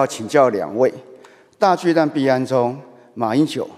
[0.00, 0.90] 要请教两位，
[1.58, 2.80] 大巨蛋弊案中，
[3.12, 3.68] 马英九、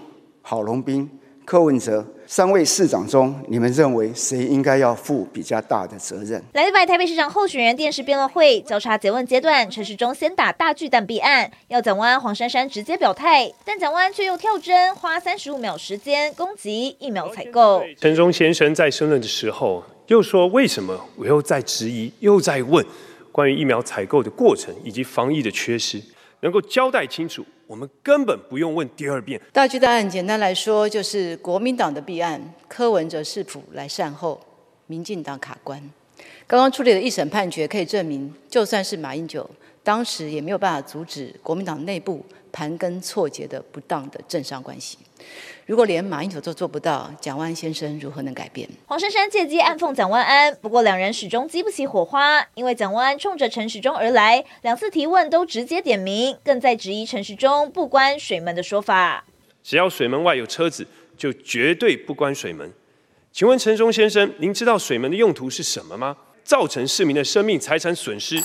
[0.41, 1.09] 郝龙斌、
[1.43, 6.41] 柯文哲三位市长中，你们认为谁应该要负比较大的责任？
[6.53, 17.83] 来自台北市长候选人电视辩论会交叉詰问阶段，陈时中先打大巨蛋弊案，要蒋万安、黄珊珊直接表态，但蒋万安却又跳针，花三十五秒时间攻击疫苗采购。
[17.99, 22.85] 陈时中先生在申论的时候又说：“为什么我又在质疑，又在问？”
[23.33, 25.99] 关于疫苗采购的过程以及防疫的缺失，
[26.43, 29.39] 能够交代清楚，我们根本不用问第二遍。
[29.53, 34.39] 大巨蛋案简单来说，就是国民党的弊案，柯文哲市府来善后，
[34.87, 35.81] 民进党卡关。
[36.45, 39.49] 刚刚处理的一审判决可以证明，就算是马英九，
[39.83, 44.97] 当时也没有办法阻止国民党内部盘根错节的不当的政商关系。
[45.65, 48.69] 如果连马英九都做不到，蒋万安先生如何能改变？
[48.85, 59.25] 黄珊珊借机暗讽蒋万安，不过两人始终激不起火花，因为蒋万安冲着陈时中而来，两次提问都直接点名，更在质疑陈时中不关水门的说法。
[59.63, 60.85] 只要水门外有车子，
[61.17, 62.71] 就绝对不关水门。
[63.31, 66.15] 请问陈忠先生，您知道水门的用途是什么吗？
[66.43, 68.35] 造成市民的生命财产损失，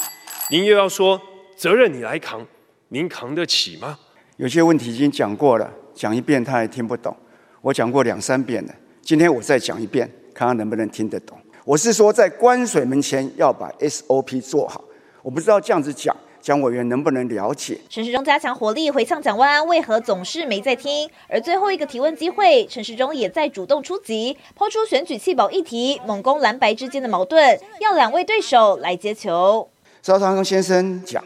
[0.50, 1.20] 您又要说
[1.56, 2.46] 责任你来扛，
[2.90, 3.98] 您扛得起吗？
[4.38, 5.70] 有些问题已经讲过了。
[5.94, 7.14] 讲一遍他还听不懂，
[7.60, 11.36] 我讲过两三遍了，今天我再讲一遍，看他能不能听得懂。
[11.64, 14.82] 我是说，在关水门前要把 SOP 做好。
[15.22, 17.78] 我不知道这样子讲，蒋委员能不能了解？
[17.90, 21.10] 陈时中加强火力回呛蒋万安，为何总是没在听？
[21.28, 29.68] 而最后一个提问机会，陈时中也在主动出击，抛出选举弃保议题，猛攻蓝白之间的矛盾，要两位对手来接球。
[30.00, 31.22] 赵长庚先生讲，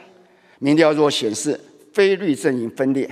[0.62, 1.58] 民调若显示
[1.92, 3.10] 非绿阵营分裂。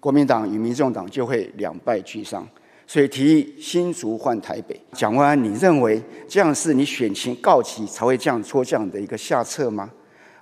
[0.00, 2.44] 国民党与民众党就会两败俱伤，
[2.88, 4.80] 所以提议新竹换台北。
[4.94, 9.88] 蒋万安，你认为这样是你选情告急才会这样出这样的一个下策吗？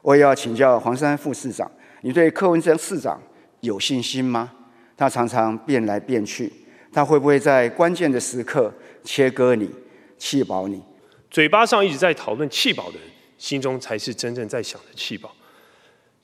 [0.01, 3.21] 我也要请教黄山副市长，你对柯文哲市长
[3.61, 4.51] 有信心吗？
[4.97, 6.51] 他常常变来变去，
[6.91, 8.73] 他会不会在关键的时刻
[9.05, 9.71] 切割你、
[10.17, 10.83] 弃保你？
[11.31, 13.03] 嘴巴上一直在讨论弃保的人，
[13.37, 15.31] 心中才是真正在想的弃保。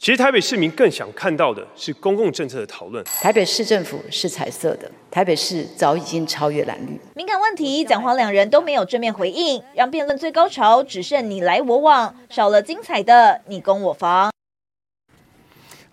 [0.02, 3.04] 其实台北市民更想看到的是公共政策的讨论。
[3.04, 6.98] 台北市政府是彩色的，台北市早已经超越蓝绿。
[7.14, 14.31] 敏感问题，蒋黄两人都没有正面回应，让辩论最高潮只剩你来我往，少了精彩的你攻我防。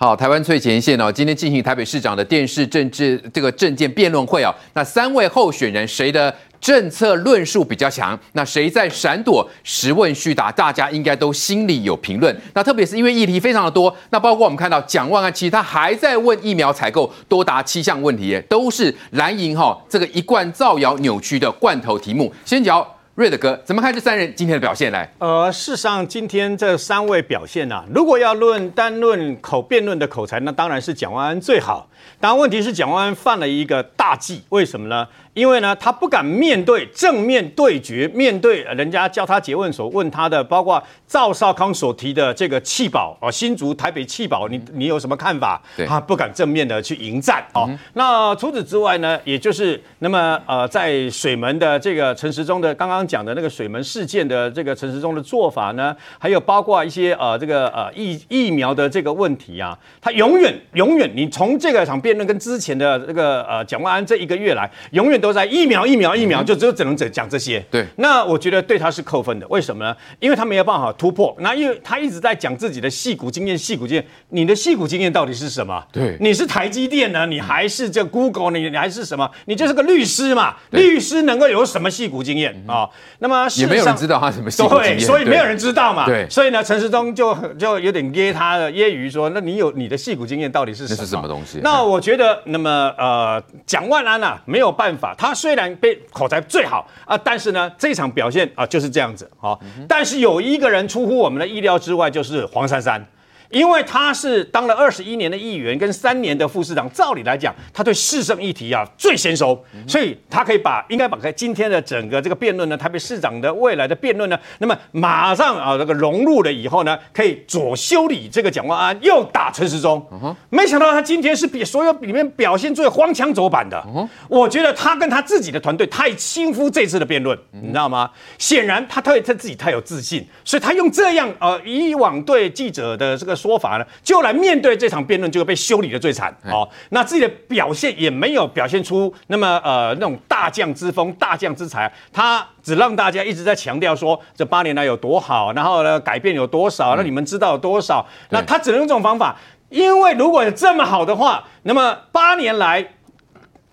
[0.02, 6.34] 好，台湾最前线哦，今天进行台北市长的电视政治这个政见辩论会哦，那三位候选人谁的？
[6.62, 9.46] 政策论述比较强，那谁在闪躲？
[9.64, 12.34] 实问虚答，大家应该都心里有评论。
[12.54, 22.34] 那特别是因为议题非常的多，那包括我们看到蒋万安，其实他还在问疫苗采购多达七项问题，都是蓝营哈这个一贯造谣扭曲的罐头题目。
[22.46, 22.86] 先讲
[23.20, 25.12] 瑞的哥，怎么看这三人今天的表现来？
[25.18, 31.89] 呃，事实上今天这三位表现啊，如果要论单论口辩论的口才，那当然是蒋万安最好。
[32.20, 35.08] 当然问题是蒋万安犯了一个大忌，为什么呢？
[35.34, 45.62] 因为呢，他不敢面对正面对决，面对人家叫他詰问所问他的，包括赵少康所提的这个弃保啊，新竹台北弃保，你你有什么看法？
[45.88, 47.66] 他不敢正面的去迎战哦。
[47.70, 65.30] 嗯、那除此之外呢，也就是那么呃，在水门的这个陈时中的刚刚讲的那个水门事件的这个陈时中的做法呢，还有包括一些呃这个呃疫疫苗的这个问题啊，他永远永远，你从这个场辩论跟之前的那个呃蒋万安这一个月来，永远都。
[65.30, 67.64] 在疫苗疫苗疫苗，就只有只能只讲这些。
[67.70, 69.48] 对，那我觉得对他是扣分的。
[69.48, 69.96] 为什么呢？
[70.20, 71.36] 因为他没有办法突破。
[71.42, 74.04] 那因为他一直在讲自己的戏骨经验，戏骨经验。
[74.30, 75.86] 你的戏骨经验到底是什么？
[75.92, 77.28] 对，你是台积电呢？
[77.28, 78.50] 你还是这 Google？
[78.50, 79.30] 你你还是什么？
[79.46, 80.56] 你就是个律师嘛？
[80.72, 82.90] 律师能够有什么戏骨经验啊？
[83.20, 86.08] 那么也没有人知道他什么矽谷经验，所以没有人知道嘛。
[86.08, 91.04] 对，所以呢，陈时中就就有点噎他的揶揄说：“那你有你的戏骨经验到底是什么？
[91.04, 95.14] 是什么东西？”那我觉得，那么呃，蒋万安呐，没有办法。
[95.18, 99.58] 他虽然被口才最好啊，但是呢，这场表现啊就是这样子啊。
[99.88, 103.06] 但是有一个人出乎我们的意料之外，就是黄珊珊。
[103.50, 120.06] 因为他是当了二十一年的议员，跟三年的副市长，照理来讲，他对市政议题啊最娴熟，所以他可以把应该把今天的整个这个辩论呢，台北市长的未来的辩论呢，那么马上啊这个融入了以后呢，可以左修理这个蒋万安，右打陈时中。
[120.52, 123.84] 没想到他今天是比所有里面表现最荒腔走板的。
[124.28, 128.12] 我觉得他跟他自己的团队太轻忽这次的辩论，你知道吗？
[128.38, 133.39] 显然他对他自己太有自信，所以他用这样呃以往对记者的这个。
[133.40, 136.68] 说法呢，就来面对这场辩论，就会被修理的最惨哦。
[136.90, 148.06] 那自己的表现也没有表现出那么呃那种大将之风、大将之才，他只让大家一直在强调说这八年来有多好，然后呢改变有多少，那你们知道有多少？
[148.30, 149.38] 那他只能用这种方法，
[149.70, 152.94] 因为如果有这么好的话，那么八年来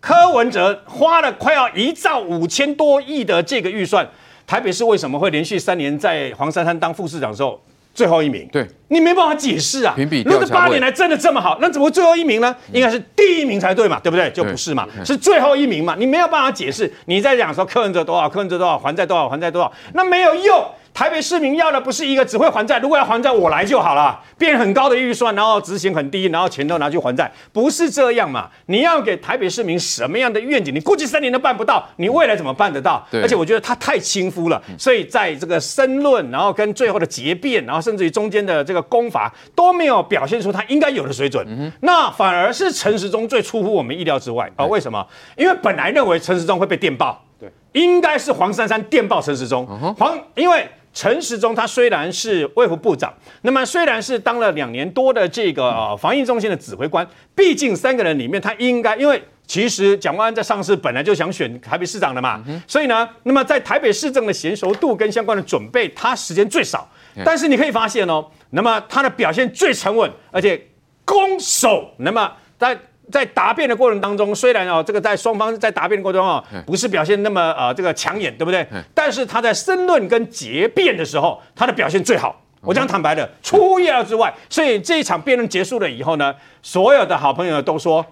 [0.00, 4.08] 柯文哲花了快要一兆五千多亿的这个预算，
[4.46, 7.60] 台北市为什么会连续三年在黄珊珊当副市长的时候？
[7.96, 9.96] 最后一名，对，你没办法解释啊。
[10.26, 12.54] 如果这八年来真的这么好，那怎么会最后一名呢？
[12.70, 14.30] 应该是第一名才对嘛，对不对？
[14.32, 15.96] 就不是嘛，是最后一名嘛。
[15.98, 16.92] 你没有办法解释。
[17.06, 20.64] 你在讲说柯文哲多少，柯文哲多少，还债多少，还债多少，那没有用。
[20.96, 28.48] 台北市民要的不是一个只会还债，如果要还债我来就好了，变很高的预算，然后执行很低，然后钱都拿去还债，不是这样嘛？
[28.64, 30.74] 你要给台北市民什么样的愿景？
[30.74, 33.06] 你过去三年都办不到，你未来怎么办得到？
[33.12, 41.46] 而且我觉得他太轻忽了，所以在这个申论，然后跟最后的结辩，然后甚至于中间的这个攻伐都没有表现出他应该有的水准，
[41.82, 44.64] 那反而是陈时中最出乎我们意料之外啊？
[44.64, 45.06] 为什么？
[45.36, 49.66] 因为本来认为陈时中会被电报，对，应该是黄珊珊电报陈时中，
[49.98, 50.66] 黄因为。
[50.96, 53.12] 陈时中他虽然是卫福部长，
[53.42, 66.88] 那么虽然是当了两年多的这个呃防疫中心的指挥官，毕竟三个人里面他应该，因为其实蒋万安在上市本来就想选台北市长的嘛，所以呢，那么在台北市政的娴熟度跟相关的准备，他时间最少，
[67.22, 70.58] 但是你可以发现哦，那么他的表现最沉稳，而且
[71.04, 72.74] 攻守，那么在。
[73.10, 78.66] 在答辩的过程当中，虽然哦，这个在双方在答辩的过程中哦，不是表现那么呃这个抢眼，对不对？
[78.94, 82.40] 但是他在申论跟结辩的时候，他的表现最好。
[82.62, 84.32] 我讲坦白的，出乎意料之外。
[84.48, 88.04] 所以这一场辩论结束了以后呢，所有的好朋友都说，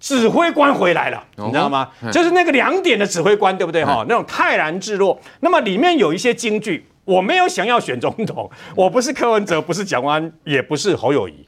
[0.00, 1.90] 指挥官回来了，你知道吗？
[2.10, 3.84] 就是那个两点的指挥官，对不对？
[3.84, 5.20] 哈，那种泰然自若。
[5.40, 11.46] 那么里面有一些金句，我没有想要选总统，我不是柯文哲，不是蒋万安，也不是侯友宜。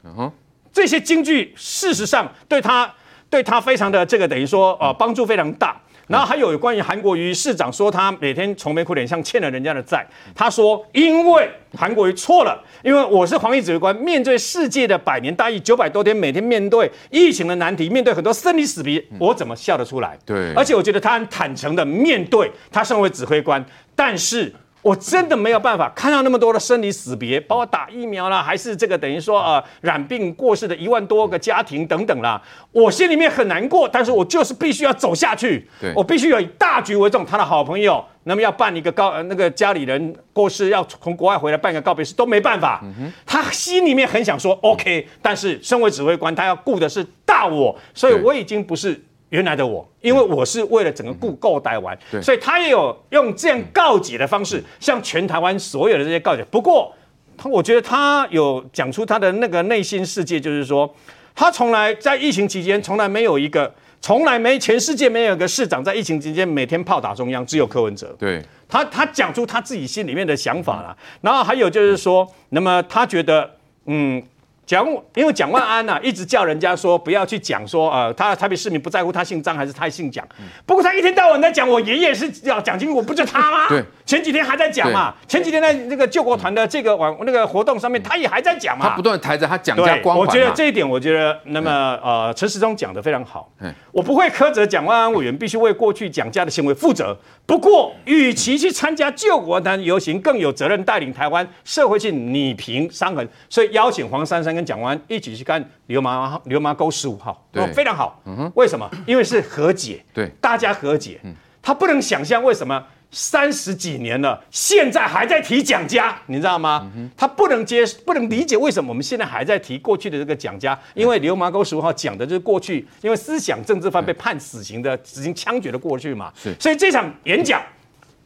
[0.75, 2.93] 这些京剧事实上对他
[3.29, 5.73] 对他非常的这个等于说呃帮助非常大。
[6.07, 10.05] 然后还有关于韩国瑜市长说他每天愁眉苦脸像欠了人家的债，
[10.35, 20.15] 他说因为韩国瑜错了，因为我是防疫指挥官，面对世界的百年大疫九百多天，每天面对疫情的难题，面对很多生离死别，我怎么笑得出来？
[20.25, 24.53] 对，而且我觉得他很坦诚的面对他身为指挥官，但是。
[24.85, 32.39] 我真的没有办法看到那么多的生离死别，包括打疫苗啦，还是这个等于说呃染病过世的一万多个家庭等等啦，
[32.71, 37.25] 我心里面很难过，但是我就是必须要走下去，我必须要以大局为重。
[37.25, 42.83] 他的好朋友，那么要办一个告那个家里人过世，要从国外回来办个告别式都没办法。
[43.25, 49.03] 他心里面很想说 OK，但是身为指挥官，他要顾的是大我，所以我已经不是。
[49.29, 56.45] 原来的我，因为我是为了整个顾够台湾，所以他也有用这样告解的方式，向全台湾所有的这些告解。
[56.51, 56.93] 不过，
[57.35, 60.93] 他我觉得他有讲出他的那个内心世界，就是说，
[61.33, 68.15] 他从来在疫情期间，从来没有一个，从来没全世界没有一个市长在疫情期间每天炮打中央，只有柯文哲。
[68.19, 70.95] 对，他他讲出他自己心里面的想法了。
[71.21, 73.49] 然后还有就是说，那么他觉得，
[73.87, 74.23] 嗯。
[74.65, 80.27] 蒋，因为蒋万安呐、啊，一直叫人家说不要去讲说，呃，他台北市民不在乎他姓张还是他姓蒋。
[80.65, 83.67] 不过他一天到晚在讲我爷爷是叫蒋经国，不就他吗？
[83.69, 83.83] 对。
[84.05, 88.89] 前几天还在讲嘛，前几天在那个救国团的这个网那个活动上面，他也还在讲嘛。
[88.89, 90.25] 他不断抬着他蒋家光环。
[90.25, 91.71] 我觉得这一点，我觉得那么
[92.03, 93.51] 呃，陈时中讲的非常好。
[93.91, 97.17] 我不会苛责蒋万安委员必须为过去蒋家的行为负责。
[97.47, 103.27] 不过，与其去参加救国团游行，更有责任带领台湾社会去拟平伤痕。
[103.49, 108.21] 所以邀请黄珊珊跟蒋完一起去看流麻流麻沟十五号，对，非常好。
[108.25, 108.89] 嗯哼，为什么？
[109.05, 111.19] 因为是和解，对，大家和解。
[111.23, 112.83] 嗯，他不能想象为什么。
[113.11, 116.91] 三十几年了，现在还在提蒋家，你知道吗？
[117.15, 126.29] 他不能接，不能理解为什么我们现在还在提过去的这个蒋家，因为流麻沟十五号讲的就是过去，因为思想政治犯被判死刑的死刑枪决的过去嘛。
[126.35, 127.61] 是，所以这场演讲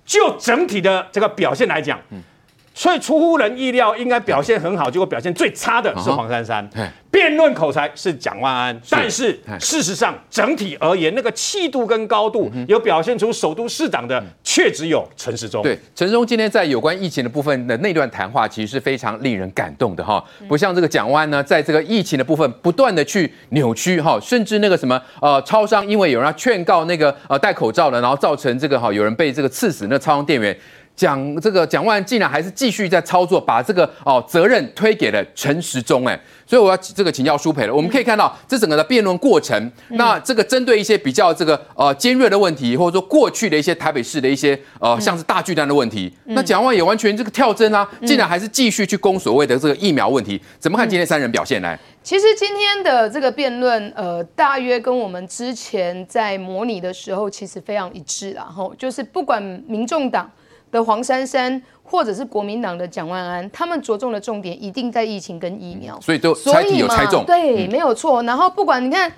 [0.03, 1.99] 就整体的这个表现来讲，
[2.79, 6.65] 所以出乎人意料，应该表现很好，结果表现最差的是黄珊珊。
[7.11, 15.61] 辩论口才是蒋万安，但是事实上整体而言，那个气度跟高度有表现出首都市长的，却只有陈时中。
[15.61, 20.23] 对，陈时中今天在有关疫情的部分的那段谈话，其实是非常令人感动的哈。
[20.47, 30.57] 不像这个蒋万安呢，在这个疫情的部分不断的去扭曲哈，甚至那个什么呃，超商因为有人要劝告那个呃戴口罩的，然后造成这个哈有人被这个刺死，那超商店员。
[30.99, 37.73] 讲这个蒋万竟然还是继续在操作，把这个哦责任推给了陈时中哎，所以我要这个请教舒培了。
[37.73, 50.41] 我们可以看到这整个的辩论过程，那这个针对一些比较这个呃尖锐的问题，或者说过去的一些台北市的一些呃像是大巨蛋的问题，那蒋万也完全这个跳针啊，竟然还是继续去攻所谓的这个疫苗问题。
[50.59, 51.77] 怎么看今天三人表现呢？
[52.03, 60.29] 其实今天的这个辩论，呃，大约跟我们之前在模拟的时候其实非常一致，然后就是不管民众党。
[60.71, 68.21] 的黄珊珊，或者是国民党的蒋万安，他们着重的重点一定在疫情跟疫苗，所以都所以有猜中，对，没有错。
[68.23, 69.11] 然后不管你看，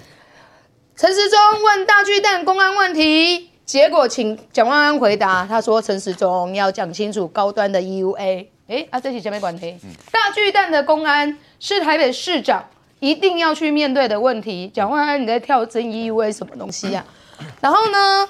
[0.96, 9.76] 陈时中问大巨蛋公安问题，结果请蒋万安回答，他说陈时中要讲清楚高端的 EUA，哎，啊，这是什么关系？
[10.12, 12.64] 大巨蛋的公安是台北市长
[13.00, 17.44] 一定要去面对的问题，蒋万安你在跳针 EUA 什么东西呀、啊？
[17.60, 18.30] 然后呢？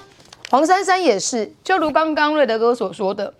[0.52, 3.32] 黄珊珊也是，就如刚刚瑞德哥所说的，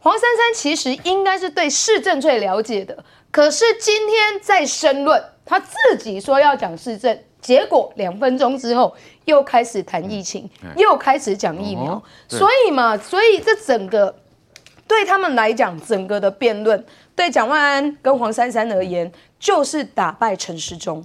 [0.00, 8.94] 黄珊珊其实应该是对市政最了解的，可是今天在申论，他自己说要讲市政，结果两分钟之后
[9.24, 10.46] 又开始谈疫情，
[10.76, 14.14] 又开始讲疫苗，所以嘛，所以这整个
[14.86, 16.84] 对他们来讲，整个的辩论
[17.16, 19.10] 对蒋万安跟黄珊珊而言，
[19.40, 21.02] 就是打败陈时中。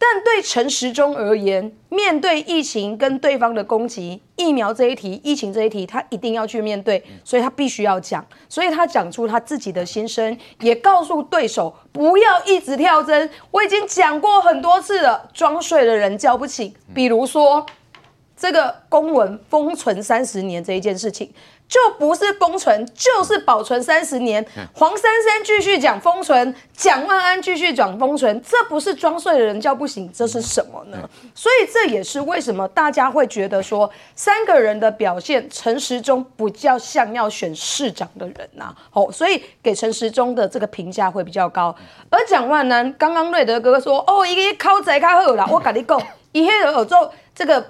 [0.00, 13.28] 但对陈时中而言，面对疫情跟对方的攻击，疫苗这一题、疫情这一题，他一定要去面对，所以他必须要讲，所以他讲出他自己的心声，也告诉对手不要一直跳针。
[13.50, 16.72] 我已经讲过很多次了，装睡的人叫不醒。
[16.94, 17.66] 比如说
[18.36, 21.28] 这个公文封存三十年这一件事情。
[21.68, 24.44] 就不是封存，就是保存三十年。
[24.72, 30.98] 黄珊珊继续讲封存，蒋万安继续讲封存，这不是装睡的人叫不醒，这是什么呢？
[31.34, 38.76] 所以这也是为什么大家会觉得说三个人的表现，陈时中比较像要选市长的人呐、啊。
[38.94, 41.76] 哦，所以给陈时中的这个评价会比较高。
[42.08, 46.00] 而蒋万安，刚刚瑞德哥哥说，哦，一个考仔较好啦，我跟你讲，
[46.32, 47.62] 一黑人有做这个。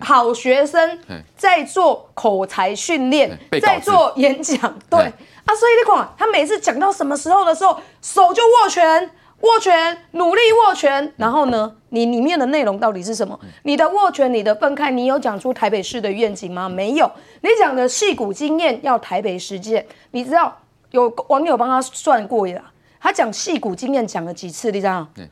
[0.00, 0.98] 好学生
[1.36, 4.58] 在做口才训练，在做演讲，
[4.88, 5.00] 对。
[5.44, 13.38] 啊，所以你看他每次讲到什么时候的时候，手就握拳，握拳，努力握拳，然后呢，你里面的内容到底是什么？
[13.64, 16.68] 你的握拳，你的愤慨，你有讲出台北市的愿景吗？
[16.68, 20.56] 没有，你讲的戏骨经验要台北实践，你知道
[20.92, 22.62] 有网友帮他算过呀。
[23.02, 24.70] 他讲戏谷经验讲了几次？
[24.70, 25.04] 你知道？
[25.16, 25.26] 讲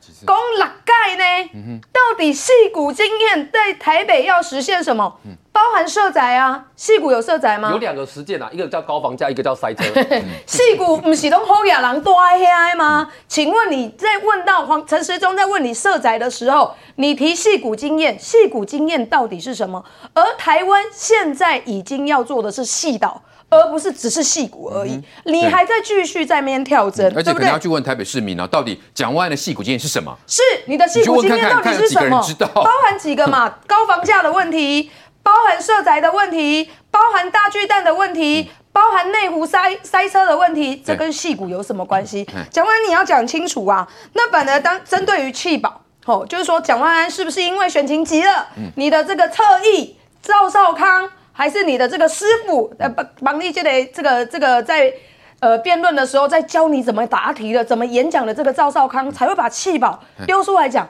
[0.57, 1.49] 六届呢？
[1.53, 5.17] 嗯、到底戏谷经验在台北要实现什么？
[5.23, 6.65] 嗯、包含社宅啊？
[6.75, 7.71] 戏谷有社宅吗？
[7.71, 9.85] 有两个实践啊，一个叫高房价，一个叫塞车。
[10.45, 13.07] 戏谷不是都好野人多爱黑吗？
[13.09, 19.85] 嗯、请问你在问到黄陈时中在问你社宅的时候，你提戏谷经验，戏谷经验到底是什么？
[20.13, 23.23] 而台湾现在已经要做的是戏岛。
[23.51, 30.17] 而不是只是戏骨而已，嗯、你还在继续在那边跳针，嗯，而且可能要去问台北市民啊，到底蒋万安的戏骨经验是什么？
[30.25, 32.25] 是你的戏骨经验到底是什么？
[32.39, 33.53] 包含几个嘛？
[33.67, 34.89] 高房价的问题，
[35.21, 42.25] 包含社宅的问题，包含大巨蛋的问题，嗯、包含内湖塞塞车的问题，这跟戏骨有什么关系？
[42.49, 43.85] 蒋万安你要讲清楚啊！
[44.13, 48.47] 那反而当针对于弃保，吼，就是说蒋万安是不是因为选情急了？
[48.55, 51.09] 嗯、你的这个侧翼赵少康。
[51.31, 54.93] 还是你的这个师傅，呃，帮帮你这个这个这个在
[55.39, 60.87] 呃辩论的时候，在教你怎么答题的、怎么演讲的这个赵少康，才会把弃保丢出来讲。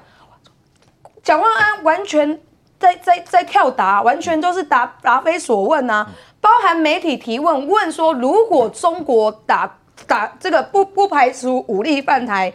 [1.24, 2.40] 蒋万安完全
[2.80, 6.08] 在在在跳答，完全都是答答非所问啊！
[6.42, 12.52] 包含媒体提问，问说如果中国打打这个不不排除武力犯台，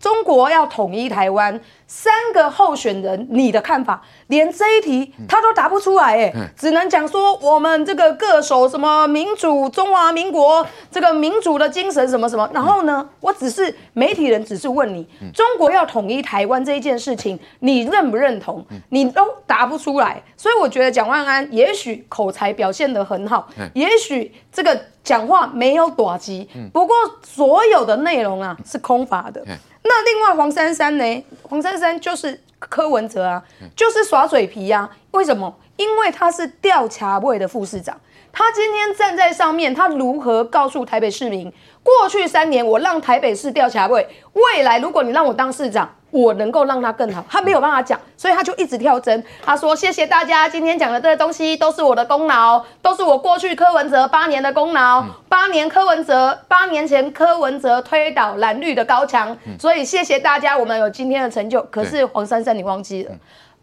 [0.00, 1.60] 中国要统一台湾。
[1.92, 4.00] 三个候选人，你的看法？
[4.28, 12.48] 连这一题他都答不出来，哎，只能讲说我们这个各守什么民主，中华民国这个民主的精神什么什么。
[12.54, 15.04] 然后呢，我只是媒体人，只是问你，
[15.34, 18.64] 中国要统一台湾这一件事情，你认不认同？
[18.90, 20.22] 你都答不出来。
[20.36, 29.44] 所以我觉得蒋万安也许口才表现得很好，也许这个讲话没有短机，不过所有的内容啊是空乏的。
[29.82, 31.24] 那另外黄珊珊呢？
[31.42, 33.42] 黄珊珊就是柯文哲啊，
[33.74, 34.96] 就是耍嘴皮呀、啊。
[35.12, 35.56] 为什么？
[35.76, 37.98] 因为他是调查会的副市长，
[38.30, 41.50] 他今天站在上面，他如何告诉台北市民，
[41.82, 49.22] 过去三年我让台北市调查会，未来如果你让我当市长，我能够让他更好，他没有办法讲，所以他就一直跳针。
[49.42, 55.04] 他说：“谢谢大家，今天讲的这个东西都是我的功劳，都是我过去柯文哲八年的功劳。
[55.28, 61.62] 八年柯文哲，八年前柯文哲推倒蓝绿的高墙，所以谢谢大家，我们有今天的成就。
[61.70, 63.12] 可是黄珊珊，你忘记了。”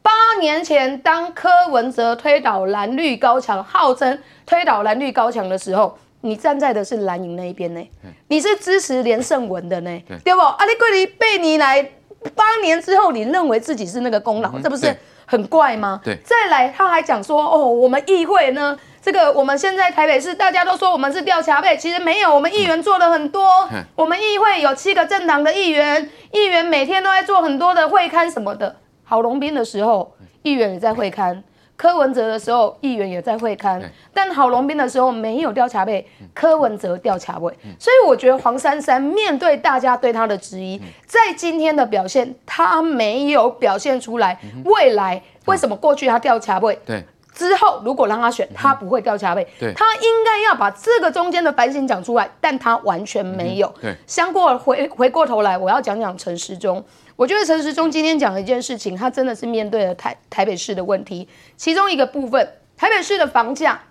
[0.01, 7.86] 八年前，当柯文哲推倒蓝绿高墙，号称推倒蓝绿高墙的时候，你站在的是蓝营那一边呢？
[8.30, 10.01] 你是支持连胜文的呢？
[10.24, 10.39] 对不？
[10.39, 11.92] 啊，你过去八年来，
[12.36, 14.96] 八年之后，你认为自己是那个功劳，这不是
[15.26, 16.02] 很怪吗？
[16.04, 16.18] 对。
[16.24, 23.68] 再来，他还讲说，哦，我们议会呢，这个我们现在台北市大家都说我们是调查费，其实没有，我们议员做了很多。
[23.96, 28.76] 我们议会有七个政党的议员，议员每天都在做很多的会刊什么的。
[29.04, 31.42] 郝龙斌的时候，议员也在会勘；
[31.78, 33.80] 柯文哲的时候，议员也在会刊。
[34.12, 37.54] 但郝龙斌的时候没有调查被，柯文哲调查位。
[37.80, 44.38] 所以我觉得黄珊珊面对大家对他的质疑，在今天的表现，他没有表现出来。
[44.66, 46.78] 未来为什么过去他调查位？
[46.84, 47.06] 对。
[47.32, 49.48] 之后如果让他选，他不会调查位。
[49.60, 49.72] 对。
[49.76, 53.72] 他应该要把这个中间的反省讲出来，但他完全没有。
[53.80, 53.96] 对。
[54.08, 56.84] 相过回回过头来，我要讲讲陈时中。
[57.18, 61.28] 我觉得陈时中今天讲的一件事情，他真的是面对了台台北市的问题。
[61.58, 62.48] 其中一个部分，
[62.78, 63.82] 台北市的房价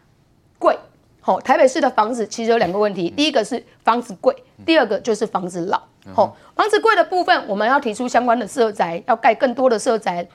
[0.61, 0.79] 贵，
[1.21, 4.33] 吼，台北市的房子其实有两个问题，第一个是房子贵，
[4.65, 5.83] 第二个就是房子老，
[6.15, 10.29] 吼，房子贵的部分，我们要提出相关的社宅，要盖更多的社宅，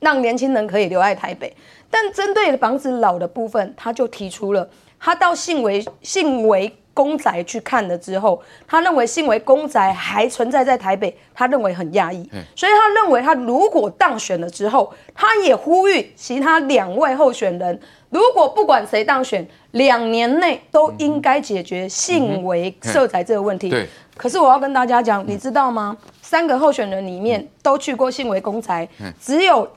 [0.00, 1.56] 让年轻人可以留在台北。
[1.90, 4.68] 但针对房子老的部分，他就提出了，
[5.06, 6.76] 他到信维信维。
[6.96, 23.68] 公宅去看了之后，他认为信维公宅还存在在台北，他认为很讶异，所以他认为他如果当选了之后，他也呼吁其他两位候选人，如果不管谁当选，两年内都应该解决信维社宅这个问题。
[23.68, 23.86] 对。
[24.16, 25.94] 可是我要跟大家讲，你知道吗？
[26.22, 28.88] 三个候选人里面都去过信维公宅，
[29.20, 29.70] 只有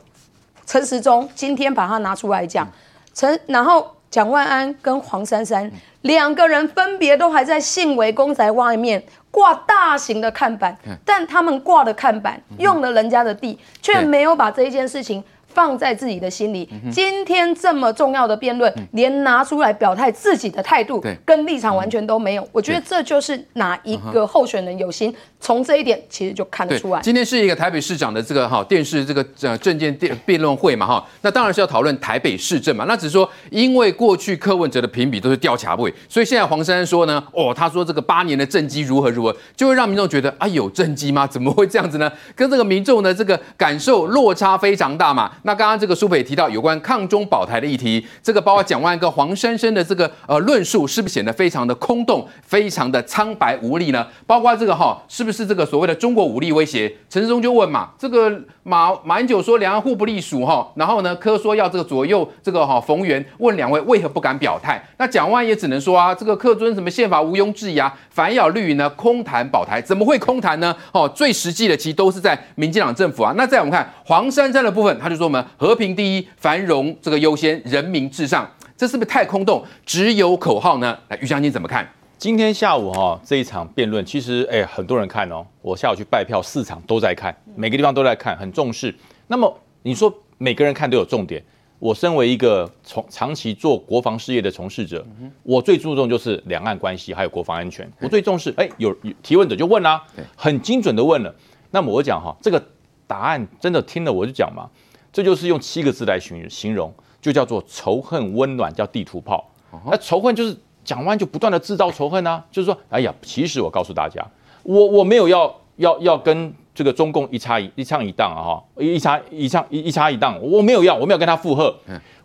[0.65, 2.65] 陈时中今天把它拿出来讲，
[3.13, 3.85] 陈然后。
[4.09, 10.75] 蒋万安跟黄珊珊两个人分别都还在信维公宅外面挂大型的看板，
[11.05, 15.23] 但他们挂的看板用了人家的地，却没有把这一件事情。
[15.53, 16.69] 放在自己的心里。
[16.91, 22.47] 今天这么重要的辩论，连拿出来表态自己的态度跟立场完全都没有。
[22.51, 27.01] 我觉得这就是哪一个候选人有心，从这一点其实就看得出来。
[27.01, 32.85] 今天是一个台北市长的这个哈电视这个呃政见辩辩论会嘛哈，那当然是要讨论台北市政嘛。
[32.87, 41.25] 那只是说，因为过去柯文哲的评比都是调查位，所以现在黄珊珊说呢，哦，他说这个八年的政绩如何如何，就会让民众觉得啊有政绩吗？
[41.25, 42.11] 怎么会这样子呢？
[42.35, 45.31] 跟这个民众的这个感受落差非常大嘛。
[45.43, 54.07] 那刚刚这个苏北提到有关抗中保台的议题，这个包括蒋万跟黄珊珊的这个呃论述，是不是显得非常的空洞，非常的苍白无力呢？
[54.27, 56.93] 包括这个哈，是不是这个所谓的中国武力威胁？
[57.09, 58.31] 陈世忠就问嘛，这个
[58.63, 64.83] 马马英九说两岸互不隶属哈，然后呢柯说要这个左右这个哈逢源，问两位为何不敢表态？
[64.97, 70.75] 那蒋万也只能说啊，这个柯尊什么宪法毋庸置疑啊，反咬绿营呢空谈保台，怎么会空谈呢？
[70.91, 73.33] 哦，最实际的其实都是在民进党政府啊。
[73.37, 80.97] 那再我们看黄珊珊的部分，他就说我们和平第一，繁荣这个优先，人民至上，这是不是太空洞，只有口号呢？
[81.09, 81.87] 来，于将军怎么看？
[82.17, 88.91] 今天下午哈、哦、这一场辩论，其实哎很多人看哦，我下午去拜票，四场都在看，每个地方都在看，很重视。
[89.27, 91.43] 那么你说每个人看都有重点，
[91.77, 95.05] 我身为一个从长期做国防事业的从事者，
[95.43, 98.51] 我最注重就是两岸关系还有国防安全，我最重视。
[98.57, 100.03] 哎，有有提问者就问啦、啊，
[100.35, 101.31] 很精准的问了。
[101.69, 102.59] 那么我讲哈，这个
[103.05, 104.67] 答案真的听了我就讲嘛。
[105.11, 109.49] 这就是用七个字来形形容，就叫做仇恨温暖，叫地图炮。
[109.85, 114.25] 那仇恨就是讲完就不断的制造仇恨啊，就是说，哎呀，其实我告诉大家，
[114.63, 121.75] 我我没有要要要跟这个中共一插一一唱一档啊哈，一插一唱一一插一档，我没有要，我没有跟他附和，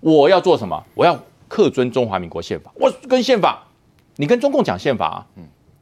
[0.00, 0.82] 我要做什么？
[0.94, 1.18] 我要
[1.48, 3.64] 恪遵中华民国宪法，我跟宪法，
[4.16, 5.26] 你跟中共讲宪法啊？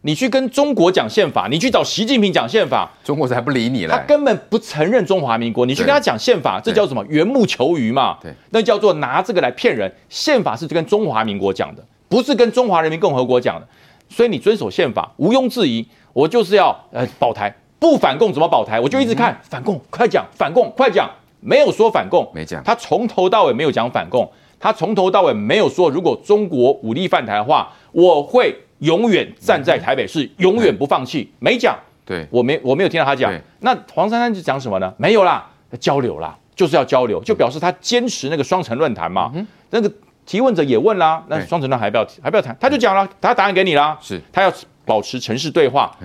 [0.05, 3.97] 你去跟中国讲宪法，你去找习近平讲宪法，中国才不理你了。
[3.97, 7.05] 他根本不承认中华民国，你去跟他讲宪法，这叫什么？
[7.09, 8.19] 缘木求鱼嘛。
[8.21, 9.93] 对，那叫做拿这个来骗人。
[10.09, 13.69] 宪法是跟中华民国讲的，不是跟中华人民共和国讲的。
[14.09, 15.87] 所以你遵守宪法，毋庸置疑。
[16.13, 18.81] 我就是要呃保台，不反共怎么保台？
[18.81, 21.09] 我就一直看、嗯、反共，快讲反共，快讲。
[21.39, 22.61] 没有说反共，没讲。
[22.65, 28.53] 他从头到尾没有讲反共，他从头到尾没有说如果中国武力犯台的话，我会。
[28.83, 31.29] 永远站在台北市，永远不放弃。
[31.41, 33.33] 没讲，对我没我没有听到他讲。
[33.61, 34.93] 那黄珊珊就讲什么呢？
[34.97, 35.49] 没有啦，
[35.81, 39.31] 交流啦，就是要交流，就表示他坚持那个双城论坛嘛。
[39.35, 39.91] 嗯、那个
[40.27, 42.57] 提问者也问啦，那双城论坛还不要还不要谈？
[42.61, 44.53] 他就讲了，他答案给你啦，是他要
[44.85, 45.97] 保持城市对话。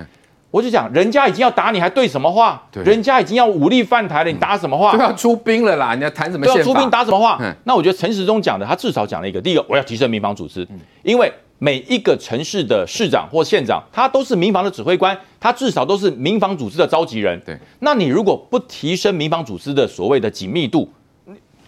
[0.50, 2.63] 我就讲，人家已经要打你，还对什么话？
[2.72, 4.94] 人家已经要武力犯台了，你打什么话？
[4.94, 6.46] 都要出兵了啦，你要谈什么？
[6.46, 7.38] 都要出兵打什么话？
[7.66, 10.66] 那我觉得陈时中讲的，他至少讲了一个：第一个，我要提升民防组织，
[11.04, 17.41] 因为每一个城市的市长或县长，他都是民防的指挥官，他至少都是民防组织的召集人。
[17.46, 20.89] 对，那你如果不提升民防组织的所谓的紧密度，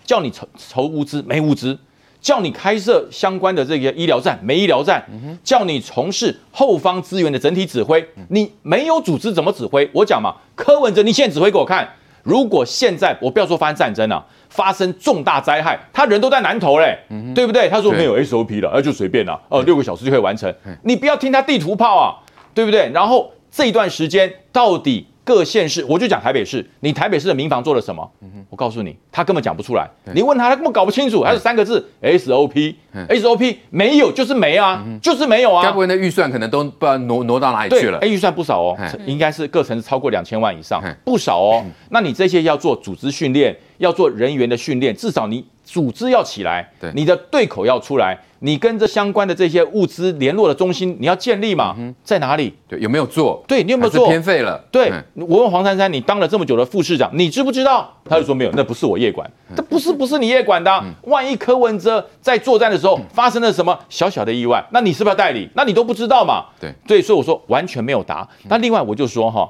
[0.06, 1.78] 叫你筹筹物资没物资。
[2.22, 5.02] 叫你开设相关的这个医疗站，没医疗站；
[5.42, 9.90] 叫你从事后方资源的整体指挥，你没有组织怎么指挥？
[9.94, 11.88] 我讲嘛，柯文哲，你现在指挥给我看。
[12.24, 16.98] 如果现在我不要说发生战争了、啊，发生重大灾害，他人都在南投嘞，
[17.34, 17.70] 对不对？
[17.70, 20.54] 他说没有 SOP 了，那就随便了，哦，六个小时就可以完成。
[20.84, 22.18] 你不要听他地图炮啊，
[22.54, 22.90] 对不对？
[22.94, 25.06] 然后这一段时间到底？
[25.22, 26.68] 各县市，我就讲台北市。
[26.80, 28.12] 你台北市的民房做了什么？
[28.50, 29.88] 我告诉你，他根本讲不出来。
[30.16, 31.22] 你问他，他根本搞不清楚。
[31.22, 35.64] 还是三个字：SOP，SOP 没有就是没啊，就是没有啊。
[35.64, 38.00] 该不会那预算可能都不知道挪挪到哪里去了？
[38.00, 41.64] 哎，预算不少哦，应该是各城市超过两千万以上，不少哦。
[41.92, 48.18] 那你这些要做组织训练，要做人员的训练，至少你组织要起来，你的对口要出来。
[48.42, 51.76] 你跟这相关的这些物资联络的中心，你要建立嘛？
[52.06, 52.54] 在哪里？
[52.70, 53.44] 对，有没有做？
[53.46, 54.08] 对，你有没有做？
[54.08, 54.58] 偏废了。
[54.72, 57.94] 对，我问黄珊珊，你当了这么久的副市长，你知不知道？
[58.06, 60.82] 他就说没有，那不是我业管，这不是不是你业管的。
[61.02, 65.50] 万一柯文哲在作战的时候发生了什么小小的意外，那你是不是要代理？
[65.54, 66.46] 那你都不知道嘛？
[66.62, 68.26] 对对，所以我说完全没有答。
[68.48, 69.50] 那另外我就说哈，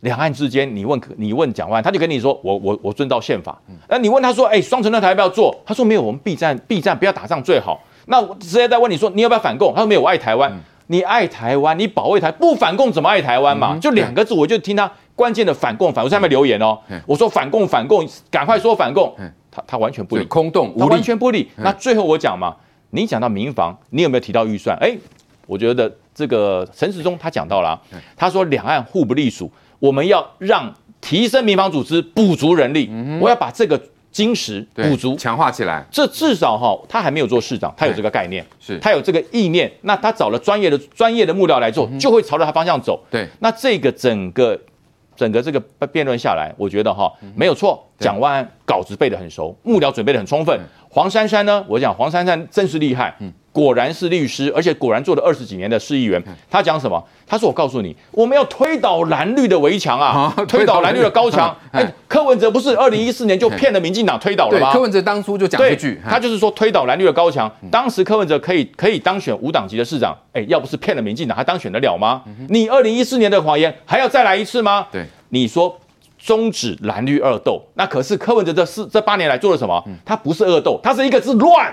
[0.00, 3.60] 两岸之间，你问你问蒋万，他就跟你说我我我遵照宪法。
[3.88, 5.54] 那你问他说，哎，双城论坛要不要做？
[5.64, 7.80] 他说没有，我们避战避战，不要打仗最好。
[8.06, 9.72] 那我直接在问你说，你要不要反共？
[9.74, 10.52] 他说没有，我爱台湾。
[10.52, 13.74] 嗯、你爱台湾，你保卫台，不反共怎么爱台湾嘛？
[13.74, 16.04] 嗯、就两个字，我就听他关键的反共反。
[16.04, 19.12] 我在下面留言哦，嗯、我说反共反共，赶快说反共。
[19.18, 21.50] 嗯、他他完全不理，空洞无力，完全不理。
[21.56, 22.54] 嗯、那最后我讲嘛，
[22.90, 24.76] 你讲到民防，你有没有提到预算？
[24.80, 24.96] 哎，
[25.46, 27.80] 我觉得这个陈时中他讲到了、
[28.16, 32.88] 他说两岸互不隶属，我们要让提升民防组织，补足人力。
[32.90, 33.80] 嗯、我要把这个。
[34.12, 35.84] 金石补足，强化起来。
[35.90, 39.70] 这至少哈，他还没有做市长，他有这个概念，是他有这个意念。
[39.82, 42.98] 那他找了专业的专业的幕僚来做，就会朝着他方向走。
[43.10, 44.58] 对，那这个整个
[45.14, 47.86] 整个这个辩论下来，我觉得哈没有错。
[47.98, 50.58] 蒋万安稿子背得很熟，幕僚准备得很充分。
[50.88, 53.14] 黄珊珊呢，我讲黄珊珊真是厉害。
[53.20, 53.30] 嗯。
[53.56, 56.22] 果然是律师，而且果然做了二十几年的市议员。
[56.50, 57.02] 他讲什么？
[57.26, 61.56] 他说：“我告诉你，我们要推倒蓝绿的围墙啊， 推倒蓝绿的高墙。
[61.72, 64.70] ”哎，柯文哲不是二零一四年就骗了民进党推倒了吗？
[64.74, 67.50] 柯文哲当初就讲这句，他就是说推倒蓝绿的高墙。
[67.70, 72.22] 当时柯文哲可以可以当选无党籍的市长，哎，要不是骗了民进党，还当选得了吗？
[72.50, 74.86] 你二零一四年的谎言还要再来一次吗？
[74.92, 75.80] 对，你说
[76.18, 79.82] 终止蓝绿二斗，那可是柯文哲这四这八年来做了什么？
[80.04, 81.72] 他不是恶斗，他是一个是乱。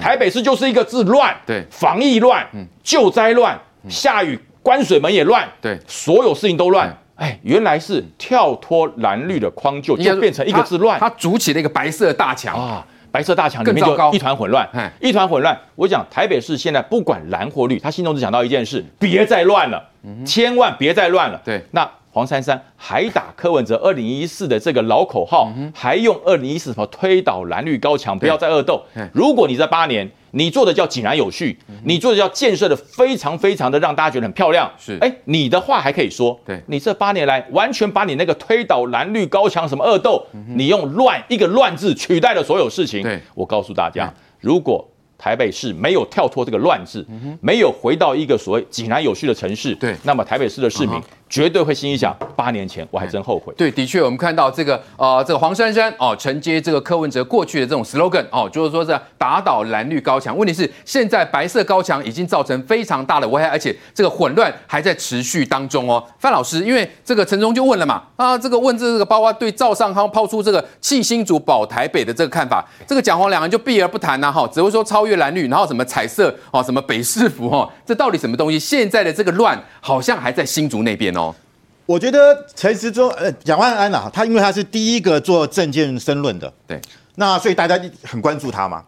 [0.00, 2.46] 台北市就是一个字乱，对，防疫乱，
[2.82, 6.96] 救灾乱，下雨关水门也乱，对，所有事情都乱。
[7.16, 11.00] 哎，原来是跳脱蓝绿的框就，就变成一个字乱。
[11.00, 14.68] 他筑起了一个白色大墙啊，白色大墙里面就一团混乱，
[15.00, 15.58] 一团混乱。
[15.74, 19.82] 我讲台北市现在不管蓝或绿，他心中只想到一件事：别再乱了，
[20.24, 21.40] 千万别再乱了。
[21.44, 21.88] 对，那。
[22.18, 28.82] 黄珊珊还打柯文哲二零一四的这个老口号，还用二零一四什么推倒蓝绿高墙，不要再恶斗。
[29.12, 34.98] 如果你这八年你做的叫井然有序，你做的叫建设的非常非常的让大家觉得很漂亮，是。
[35.00, 36.60] 哎，你的话还可以说，对。
[36.66, 40.26] 你这八年来完全把你那个推倒蓝绿高墙什么恶斗，
[40.56, 43.00] 你用乱一个乱字取代了所有事情。
[43.04, 44.84] 对，我告诉大家，如果
[45.16, 47.06] 台北市没有跳脱这个乱字，
[47.40, 51.00] 没有回到一个所谓井然有序的城市，对，那么台北市的市民。
[51.28, 53.52] 绝对会心里想，八年前我还真后悔。
[53.56, 60.36] 对，的确，我们看到这个呃，这个黄珊珊哦，承接这个柯文哲过去的这种 slogan 哦，就是说是打倒蓝绿高墙。
[60.36, 66.02] 问题是现在白色高墙已经造成非常大的危害，而且这个混乱还在持续当中哦。
[66.18, 78.58] 范老师，因为这个陈忠就问了嘛，啊，这个问这个包括对赵尚康抛出这个弃新竹保台北的这个看法，这个蒋黄两人就避而不谈呐，哈，只会说超越蓝绿，然后什么彩色哦，什么北市府哦，这到底什么东西？
[78.58, 81.17] 现在的这个乱好像还在新竹那边哦。
[81.88, 86.78] 我觉得陈时中呃蒋万安啊，他因为他是第一个做政见申论的，对，
[87.14, 88.84] 那所以大家很关注他嘛。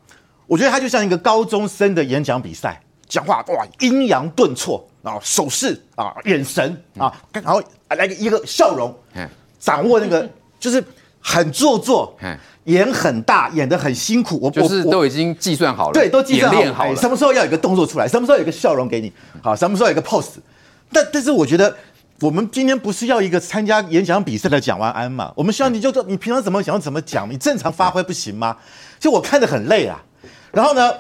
[0.47, 8.95] 我觉得他就像一个高中生的演讲比赛，讲话哇阴阳顿挫啊，手势啊，眼神啊，然后来个一个笑容，
[9.59, 10.85] 掌握那个就是
[11.21, 14.39] 很做作，嗯演很大，演得很辛苦。
[14.43, 19.11] 我就是都已经计算好了，对，都计算好了，好了，什么时候要有一个动作出来，什么时候有一个笑容给你，
[19.43, 20.35] 好，什么时候有一个 pose。
[20.93, 21.75] 但但是我觉得。
[22.21, 25.33] 我们今天不是要一个参加演讲比赛的蒋万安嘛？
[25.35, 28.59] 我们希望你就说你平常怎么讲怎么讲，你正常发挥不行吗？
[28.99, 30.03] 就我看得很累啊。
[30.53, 30.93] 然后呢，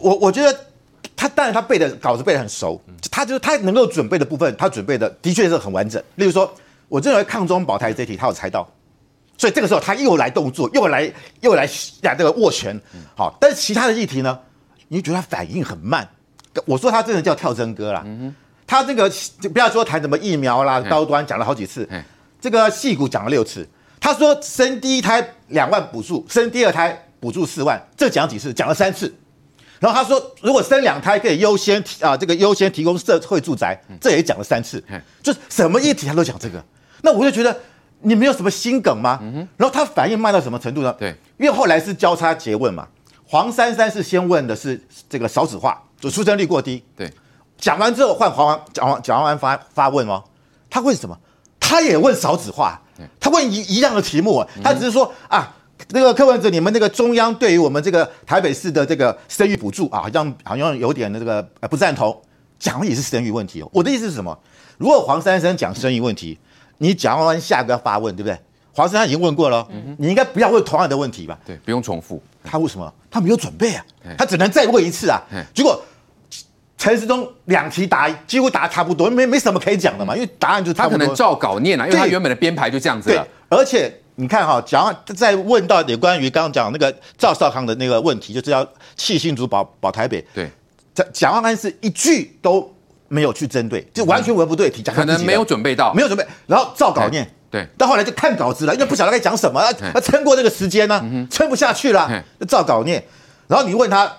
[0.00, 0.66] 我我觉得
[1.14, 2.80] 他当然他背的稿子背得很熟，
[3.12, 6.02] 他就是他能够准备的部分，他准备的的确是很完整。
[6.16, 6.52] 例如说，
[6.88, 8.68] 我认为抗中保台这题他有猜到，
[9.38, 11.08] 所以这个时候他又来动作，又来
[11.42, 11.64] 又来
[12.02, 12.76] 呀这个握拳，
[13.14, 13.36] 好。
[13.40, 14.36] 但是其他的议题呢，
[14.88, 16.08] 你觉得他反应很慢？
[16.64, 18.04] 我说他真的叫跳针歌啦。
[18.66, 19.08] 他这个
[19.40, 21.88] 就不要说谈什么疫苗啦，高端讲了好几次，
[22.40, 23.66] 这个细谷讲了六次。
[24.00, 28.52] 他说生第一胎两万补助，生第二胎补助四万，这讲几次？
[28.52, 29.12] 讲了三次。
[29.78, 34.82] 然后他说如果生两胎可以优先啊，这个优先提供社会住宅，这也讲了三次。
[35.22, 36.64] 就是什么议题他都讲这个。
[37.02, 37.56] 那我就觉得
[38.00, 39.20] 你没有什么心梗吗？
[39.56, 40.94] 然后他反应慢到什么程度呢？
[40.98, 42.86] 对，因为后来是交叉诘问嘛。
[43.28, 46.82] 黄珊珊是先问的是这个少子化，就出生率过低。
[46.96, 47.10] 对。
[47.58, 50.22] 讲完之后换黄讲完讲完发发问哦，
[50.68, 51.18] 他问什么？
[51.58, 52.80] 他也问少子化，
[53.18, 55.52] 他问一一样的题目，他只是说啊，
[55.88, 62.16] 那个柯文哲，你们那个中央对于我们这个台北市的这个生育补助啊，好像好像有点的这个不赞同，
[62.58, 63.68] 讲的也是生育问题哦。
[63.72, 64.38] 我的意思是什么？
[64.78, 66.38] 如果黄珊珊讲生育问题，
[66.78, 68.38] 你讲完下一个要发问，对不对？
[68.72, 69.66] 黄珊珊已经问过了，
[69.98, 71.36] 你应该不要问同样的问题吧？
[71.44, 72.22] 对，不用重复。
[72.44, 72.94] 他为什么？
[73.10, 73.84] 他没有准备啊，
[74.16, 75.20] 他只能再问一次啊。
[75.52, 75.82] 结果。
[76.78, 83.26] 陈时中两题答几乎答差不多，没没什么可以讲的嘛，因为答案就他可能照稿念啊，因为他原本的编排就这样子了。
[83.48, 90.22] 而且你看哈，讲再问到有关于刚刚讲那个赵少康的那个问题，就是要弃新竹保保台北。
[90.34, 90.50] 对，
[91.14, 92.70] 蒋万安是一句都
[93.08, 97.26] 没有去针对，就完全文不对题，讲可能没有准备到，没有准备，然后照稿念。
[97.50, 103.02] 对，到后来就看稿子了，因为不晓得该讲什么，要撑过这个时间呢，撑不下去了，就照稿念。
[103.48, 104.12] 然后你问他。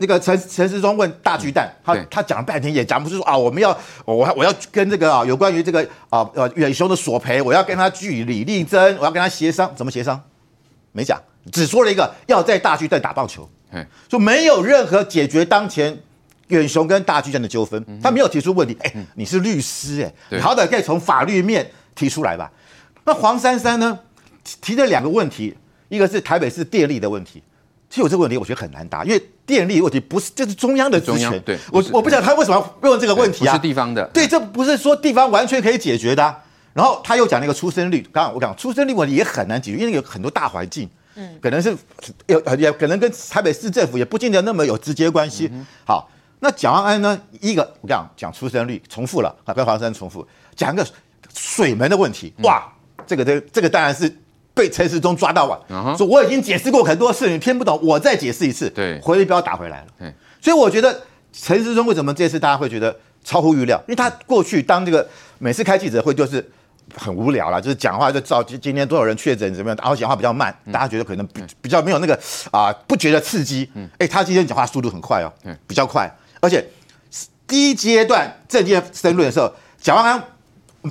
[0.00, 3.68] 那个陈陈时中问大巨蛋，他他讲了半天也讲不出说啊，我们要
[4.06, 10.18] 我我要跟这个啊有关于这个啊呃远雄的索赔，我要跟他据理力争，我要跟他协商，怎么协商？
[10.92, 11.20] 没讲，
[11.52, 13.46] 只说了一个要在大巨蛋打棒球，
[14.08, 15.94] 就没有任何解决当前
[16.48, 18.74] 远雄跟大巨蛋的纠纷，他没有提出问题。
[18.80, 22.50] 哎，你是律师哎，你好歹可以从法律面提出来吧？
[23.04, 23.98] 那黄珊珊呢
[24.62, 25.54] 提了两个问题，
[25.90, 27.42] 一个是台北市电力的问题。
[27.88, 33.50] 其实我这个问题我觉得很难答，因为电力问题不是这是中央的职权，对，我我不晓得他为什么要问这个问题啊？
[33.50, 36.38] 不是地方的，对，这不是说地方完全可以解决的啊。
[36.72, 41.76] 然后他又讲那个出生率，刚刚我讲出生率问题也很难解决，因为有很多大环境，嗯，可能是
[42.26, 45.50] 有也可能跟台北市政府也不见得那么有直接关系。
[45.84, 46.08] 好，
[46.38, 47.20] 那蒋万安呢？
[47.40, 50.86] 一个我讲讲出生率重复了啊，跟黄珊重复讲一个
[51.34, 52.72] 水门的问题，哇，
[53.04, 54.16] 这个这这个当然是。
[54.60, 55.96] 被陈时中抓到了，uh huh.
[55.96, 58.68] 说我已经解释过很多事，你听不懂，我再解释一次。
[58.68, 59.86] 对，回力镖打回来了。
[59.98, 61.00] 对，所以我觉得
[61.32, 62.94] 陈时中为什么这次大家会觉得
[63.24, 63.78] 超乎预料？
[63.88, 66.46] 因为他过去当这个每次开记者会就是
[66.94, 72.14] 很无聊了，就是讲话就照今天多少人确诊怎么样，然后讲话比较慢，嗯、大家觉得可能比比较没有那个
[72.50, 73.64] 啊、呃，不觉得刺激。
[73.68, 76.62] 哎、嗯欸，他今天讲话速度很快哦，嗯、比较快，而且
[77.46, 80.22] 第一阶段政见申论的时候，蒋万安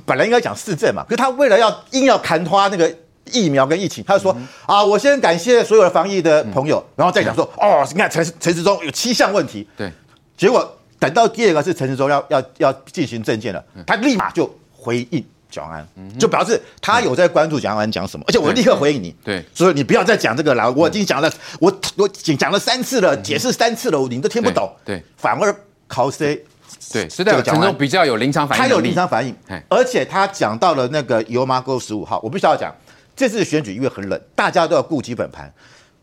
[0.04, 2.92] 本来应该讲市政嘛，可是他为了要硬要砍花那个。
[3.32, 9.90] 疫苗跟疫情，他就说、嗯、啊，我先感谢所有的防疫的朋友，嗯、然后再讲说，嗯、哦，你看陈陈时中有七项问题，对，
[10.36, 25.54] 结果等到第二个是陈时中要要要进行证见了，嗯、他立马就回应蒋万安，嗯、就表示他有在关注蒋万安讲什么，而且我立刻回应你，对，所以你不要再讲这个了，我已经讲了，我我讲讲了三次了，解释三次了，你都听不懂，对，反而
[25.88, 26.44] 考 C，？
[26.92, 29.34] 对，时中比较有临场反应，他有临场反应，
[29.68, 32.72] 而且他讲到了那个油麻沟十五号，我必须要讲。
[33.14, 35.52] 这次选举因为很冷，大家都要顾基本盘。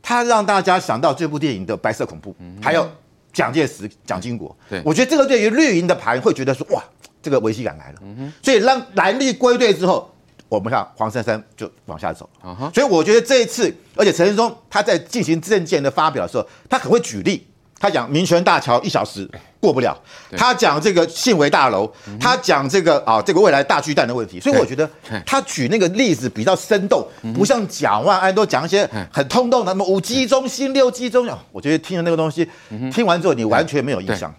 [0.01, 2.89] 他让大家想到这部电影的白色恐怖，还有
[3.33, 4.55] 蒋介石、蒋经国。
[4.69, 6.81] 对，我觉得这个对于绿营的盘会觉得说，哇，
[7.21, 7.99] 这个危机感来了。
[8.01, 10.09] 嗯、所以让蓝绿归队之后，
[10.47, 12.29] 我们看黄珊珊就往下走。
[12.73, 17.45] 所以我觉得这一次，而且陈时中他在进行政见的发表的时候，他很会举例。
[17.79, 19.95] 他讲民权大桥一小时过不了，
[20.35, 24.89] 他讲这个信维大楼，他讲这个啊这个未来大巨蛋的问题，所以我觉得
[25.25, 32.47] 他举那个例子比较生动，不像蒋万安都讲一些很通透的，什么五 G 中心、六 G 中心，我觉得听了那个东西，
[32.91, 34.33] 听完之后你完全没有印象。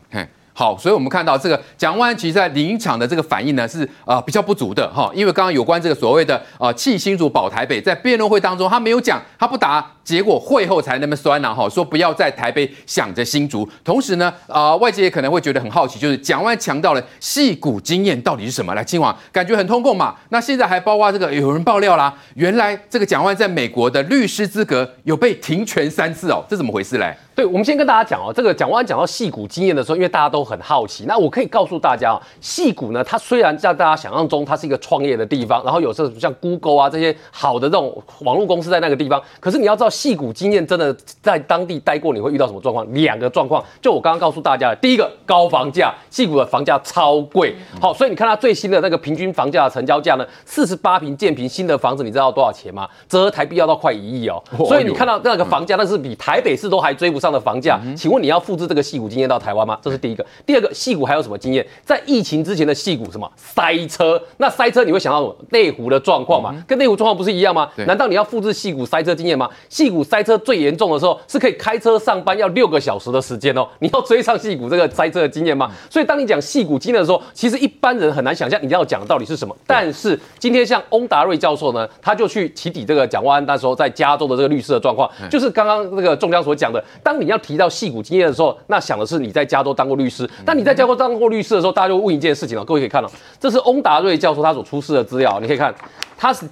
[0.52, 13.68] 好，所以我们看到这个蒋万安其实在临场的这个反应呢是啊、呃、比较不足的哈，因为刚刚有关这个所谓的啊弃新竹保台北，在辩论会当中他没有讲，他不答结果会后才那么酸呐，哈，说不要在台北想着新竹。
[13.84, 18.74] 同时呢，啊、外界也可能会觉得很好奇，就是蒋万强调了戏谷经验到底是什么？
[18.74, 20.16] 来，今晚感觉很通共嘛。
[20.30, 27.14] 那现在还包括这个有人爆料啦，原来这个蒋万在美国的律师资格有被停权三次哦，这怎么回事嘞？
[27.34, 42.86] 对，我们先跟大家讲哦，这个蒋万讲到戏谷经验的时候，因为大家都很好奇，那我可以告诉大家哦，戏谷呢，它虽然在大家想象中它是一个创业的地方，然后有时候像 Google 啊这些好的这种网络公司在那个地方，可是你要知道矽谷经验真的在当地待过，你会遇到什么状况？
[42.94, 52.88] 两个状况，就我刚刚告诉大家的，第一个高房价，戏骨的房价超贵，好，所以你看它最新的那个平均房价的成交价呢，四十八坪建平新的房子，你知道多少钱吗？
[53.08, 57.80] 折合台币要到快一亿哦，所以你看到那个房价，那是比台北市都还追不上的房价。
[57.96, 59.76] 请问你要复制这个戏骨经验到台湾吗？
[59.82, 60.24] 这是第一个。
[60.46, 61.66] 第二个，戏骨还有什么经验？
[61.84, 64.20] 在疫情之前的戏骨什么塞车？
[64.36, 65.36] 那塞车你会想到什么？
[65.50, 67.68] 内湖的状况嘛，跟内湖状况不是一样吗？
[67.86, 69.48] 难道你要复制戏骨塞车经验吗？
[69.88, 73.66] 矽谷塞车最严重的时候是可以开车上班要六个小时的时间哦。
[73.80, 75.70] 你要追上戏谷这个塞车的经验吗？
[75.88, 79.56] 所以当你讲戏谷经验的时候，其实一般人很难想象你要讲的到底是什么。
[79.66, 90.28] 但是今天像翁达瑞教授呢，他就去起底这个蒋万安那时候在加州的这个律师的状况，就是刚刚那个仲江所讲的，当你要提到戏谷经验的时候，那想的是你在加州当过律师。
[90.44, 92.64] 但你在加州当过律师的时候，大家就问一件事情了。
[92.64, 95.74] 各位可以看到，这是翁达瑞教授他所出示的资料，你可以看，
[96.16, 96.46] 他是。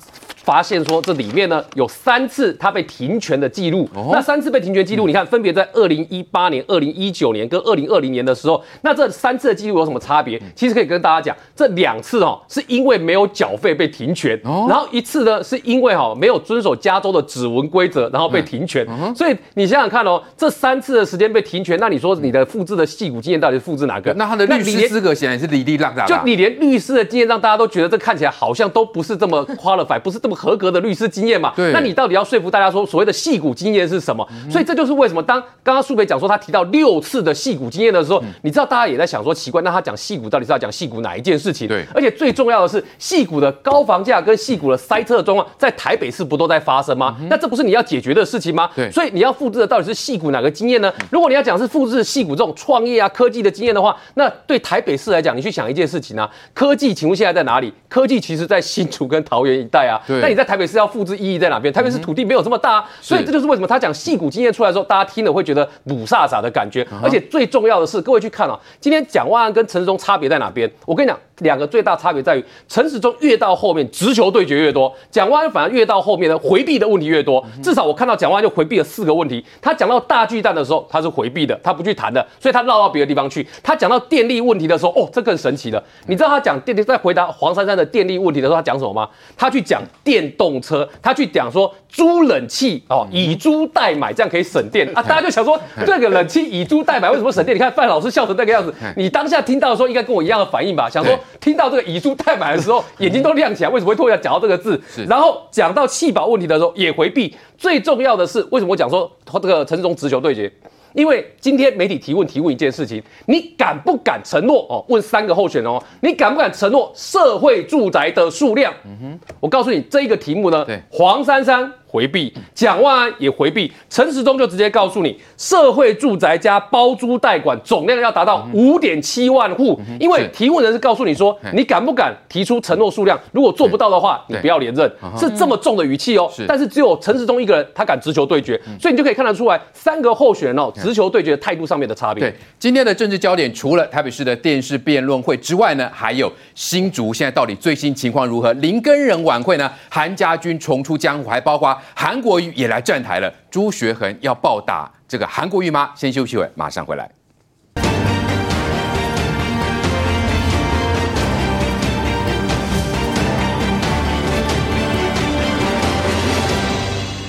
[0.47, 10.41] 发现说这里面呢有三次他被停权的记录，那三次被停权记录，你看分别在二零一八年、二零一九年跟二零二零年的时候，那这三次的记录有什么差别？
[10.55, 18.87] 其实可以跟大家讲，这两次哦是因为没有缴费被停权，然后一次呢是因为哈没有遵守加州的指纹规则，然后被停权。
[19.17, 24.15] 所以你想想看哦，这三次的时间被停权，那你说你的复制的戏骨经验到底是复制哪个？
[24.15, 30.36] 那他的律师资格显然是哩哩浪浪，就你连律师的经验让大家都觉得这看起来好像都不是这么 qualified，不是这么。
[30.37, 31.53] 合格的律师经验嘛？
[31.57, 34.27] 对，那你到底要说服大家说所谓的戏骨经验是什么？
[34.31, 41.67] 嗯、所以这就是为什么当刚刚苏北讲说他提到六次的戏骨经验的时候，嗯、你知道大家也在想说奇怪，那他讲戏骨到底是要讲戏骨哪一件事情？
[41.67, 47.17] 对，而且最重要的是戏骨的高房价跟戏骨的塞车的状况，在台北市不都在发生吗？
[47.21, 48.69] 嗯、那这不是你要解决的事情吗？
[48.77, 50.93] 对，所以你要复制的到底是戏骨哪个经验呢？
[51.11, 57.73] 如果你要讲是复制戏骨这种创业啊科技的经验的话，那对台北市来讲，你去想一件事情啊，科技请问现在在哪里？
[57.89, 60.01] 科技其实在新竹跟桃园一带啊。
[60.07, 61.17] 对，那你在台北市要复制。
[61.17, 61.73] 意义在哪边？
[61.73, 66.87] 台北市土地没有这么大，所以这就是为什么他讲戏骨经验出来的时候，大家听了会觉得鲁萨萨的感觉。
[67.03, 70.71] 而且最重要的是，各位去看啊，今天蒋万安跟陈时中差别在哪边？
[70.85, 71.19] 我跟你讲。
[71.41, 77.45] 两个最大差别在于，陈时中越到后面直球对决越多，蒋万安反而越到后面呢回避的问题越多。
[77.63, 79.45] 至少我看到蒋万安就回避了四个问题。
[79.61, 83.47] 他讲到大巨蛋的时候，他是回避的，他不去谈的，所以他绕到别的地方去。
[83.63, 85.85] 他讲到电力问题的时候，哦，这更神奇了。
[86.07, 89.07] 你知道他讲电力在回答黄珊珊的电力问题的时候，他讲什么吗？
[89.37, 95.03] 他去讲电动车，他去讲说租冷气哦，以租代买，这样可以省电啊。
[95.03, 97.55] 大家就想说，这个冷气以租代买为什么省电？
[97.55, 100.89] 你看范老师笑成那个样子，你当下听到的时候应该跟我一样的反应吧？
[100.89, 101.19] 想说。
[101.39, 103.71] 听到这个以租代买的时候，眼睛都亮起来。
[103.71, 104.81] 为什么会突然讲到这个字？
[105.09, 107.37] 然后讲到气保问题的时候也回避。
[107.57, 110.51] 最重要的是，为什么我讲说这个陈时中直球对决？
[110.93, 114.85] 因为今天媒体提问提问一件事情，你敢不敢承诺哦？
[114.89, 118.73] 问三个候选人哦，你敢不敢承诺社会住宅的数量？
[118.85, 121.73] 嗯哼，我告诉你这一个题目呢，对，黄珊珊。
[121.97, 133.19] 回避，蒋万安也回避，陈时中就直接告诉你，社会住宅加包租代管总量要达到五点七万户，因为提问人是告诉你说，你敢不敢提出承诺数量？
[133.33, 136.31] 如果做不到的话，你不要连任，是这么重的语气哦。
[136.47, 142.21] 但是只有陈时中一个人，他敢直球对决，所以你就可以看得出来，三个候选人哦，直球对决的态度上面的差别。
[142.21, 148.53] 对，今天的政治焦点除了台北市的电视辩论会之外呢，还有新竹现在到底最新情况如何？
[148.55, 149.73] 林根仁晚会呢？
[149.89, 151.75] 韩家军重出江湖，还包括。
[151.95, 155.93] 韩国瑜也来站台了，朱学恒要暴打这个韩国瑜吗？
[155.95, 157.11] 先休息会，马上回来。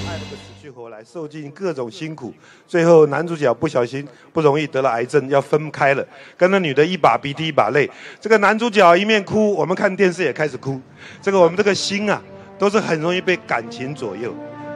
[0.06, 2.34] 爱那个死去活来，受尽各种辛苦，
[2.68, 7.90] 最后男主角不小心不容易得了癌症，要分开了，跟那女的一把鼻涕一把泪。
[8.20, 10.82] 这个男主角一面哭，我们看电视也开始哭。
[11.22, 12.22] 这个我们这个心啊，
[12.58, 14.34] 都是很容易被感情左右。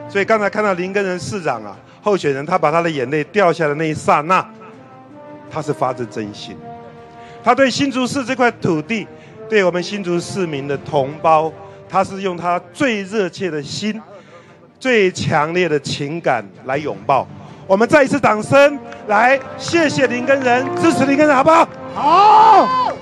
[0.08, 4.46] 所以刚才看到林根仁市长啊，候选人他把他的眼泪掉下的那一刹那，
[5.50, 6.56] 他是发自真心，
[7.42, 9.06] 他对新竹市这块土地，
[9.48, 11.50] 对我们新竹市民的同胞，
[11.88, 14.00] 他是用他最热切的心，
[14.78, 17.26] 最强烈的情感来拥抱。
[17.66, 21.68] 我们再一次掌声来，谢谢林根仁，支持林根仁，好不好？
[21.94, 22.96] 好。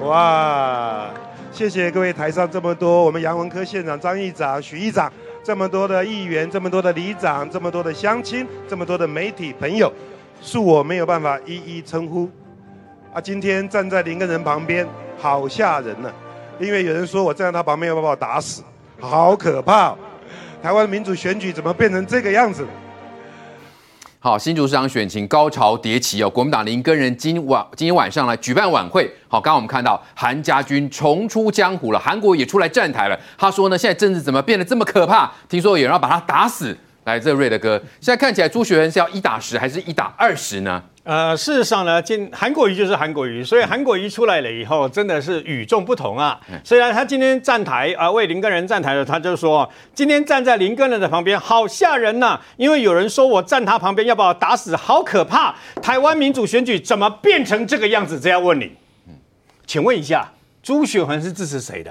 [0.00, 1.10] 哇，
[1.58, 5.12] 谢谢各位台上这么多，我们杨文科县长、张议长、许议长。
[5.42, 9.92] 这么多的议员，这么多的里长，这么多的乡亲，这么多的媒体朋友，
[10.40, 12.30] 恕我没有办法一一称呼。
[13.12, 14.86] 啊，今天站在林耕仁旁边，
[15.18, 16.12] 好吓人呢、
[16.60, 18.62] 因为有人说我站在他旁边要把我打死，
[19.00, 19.98] 好可怕、哦。
[20.62, 22.64] 台湾民主选举怎么变成这个样子？
[24.20, 29.08] 好，新竹市长选情高潮迭起哦，国民党林根人今晚今天晚上来举办晚会。
[29.28, 33.16] 好，刚刚我们看到韩家军重出江湖了，韩国也出来站台了。
[33.38, 35.30] 他说呢，现在政治怎么变得这么可怕？
[35.48, 36.76] 听说有人要把他打死。
[37.04, 40.82] 来，这瑞的哥，现在看起来朱学恒是要一打十还是一打二十呢？
[41.08, 46.38] 呃，事实上呢，今韩国瑜就是韩国瑜，所以韩国瑜出来了以后，真的是与众不同啊。
[46.62, 55.54] 虽然他今天站台啊、呃，为林根人站台了，他就说，今天站在林根人的旁边，好吓人呐、啊，因为有人说我站他旁边要把我打死，好可怕。
[55.80, 58.20] 台湾民主选举怎么变成这个样子？
[58.20, 58.72] 这样问你，
[59.66, 60.30] 请问一下。
[60.62, 61.90] 朱雪恒是支持谁的？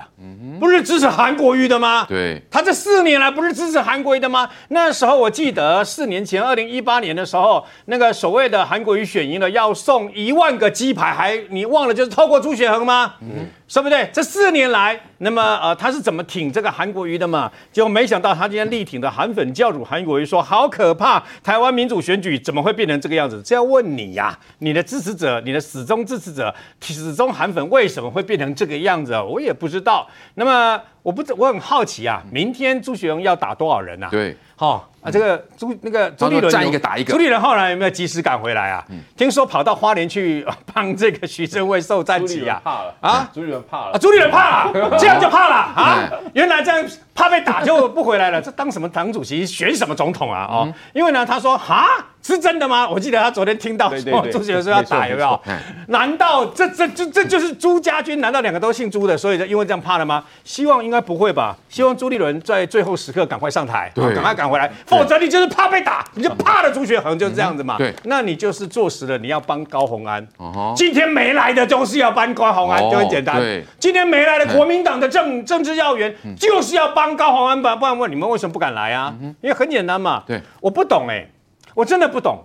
[0.59, 2.05] 不是支持韩国瑜的吗？
[2.07, 4.49] 对，他这四年来不是支持韩国瑜的吗？
[4.69, 13.15] 那时候我记得四年前，二零一八年的时候，那个所谓的韩国瑜选赢了，要送一万个鸡排，还你忘了就是透过朱雪恒吗？
[13.21, 13.47] 嗯。
[13.69, 14.09] 对不对？
[14.11, 17.51] 这四年来，那么呃，他是怎么挺这个韩国瑜的嘛？
[17.71, 21.23] 结果没想到他今天力挺的韩粉教主韩国瑜说：“好可怕！
[21.43, 26.51] 台湾民主选举怎么会变成这个样子？”这要问你呀、你的支持者，你的始终支持者，
[26.81, 29.13] 始终韩粉为什么会变成这个样子？
[29.21, 30.09] 我也不知道。
[30.33, 34.09] 那么我不，我很好奇啊，明天朱学荣要打多少人啊？
[34.11, 34.89] 对，好。
[35.01, 38.83] 啊，这个朱那个朱立伦站一个打一个，朱立伦后来有没有及时赶回来啊？
[38.89, 42.59] 嗯、听说跑到花莲去 帮这个徐正伟受战旗啊？
[42.61, 43.29] 怕了啊！
[43.33, 43.97] 朱立伦怕了啊！
[43.97, 46.09] 朱立伦怕了， 这样就怕了啊！
[46.33, 46.85] 原来这样
[47.17, 50.47] 怕被打就不回来了，这当什么党主席选什么总统啊？
[50.47, 51.87] 哦，嗯、因为呢，他说哈。
[52.23, 52.85] 是真的吗？
[52.89, 55.39] 我记得他昨天听到说朱学恒说要打，有没有？
[55.87, 58.19] 难道这这这这就是朱家军？
[58.19, 60.21] 难道两个都姓朱的，所以就因为这样怕了吗？
[60.43, 61.55] 希望应该不会吧。
[61.69, 67.77] 希望朱立伦在最后时刻赶快上台，赶快赶回来，否则你就是怕被打，你就怕了朱学恒，就是这样子嘛。
[67.77, 70.27] 对，那你就是坐实了你要帮高虹安。
[70.75, 73.39] 今天没来的就是要帮高虹安，就很简单。
[73.39, 77.75] 对，今天没来的国民党的政政治要员就是要帮高虹安吧？
[77.75, 79.15] 不然问你们为什么不敢来啊？
[79.41, 80.23] 因为很简单嘛。
[80.27, 81.25] 对，我不懂哎。
[81.75, 82.39] 我真的不懂，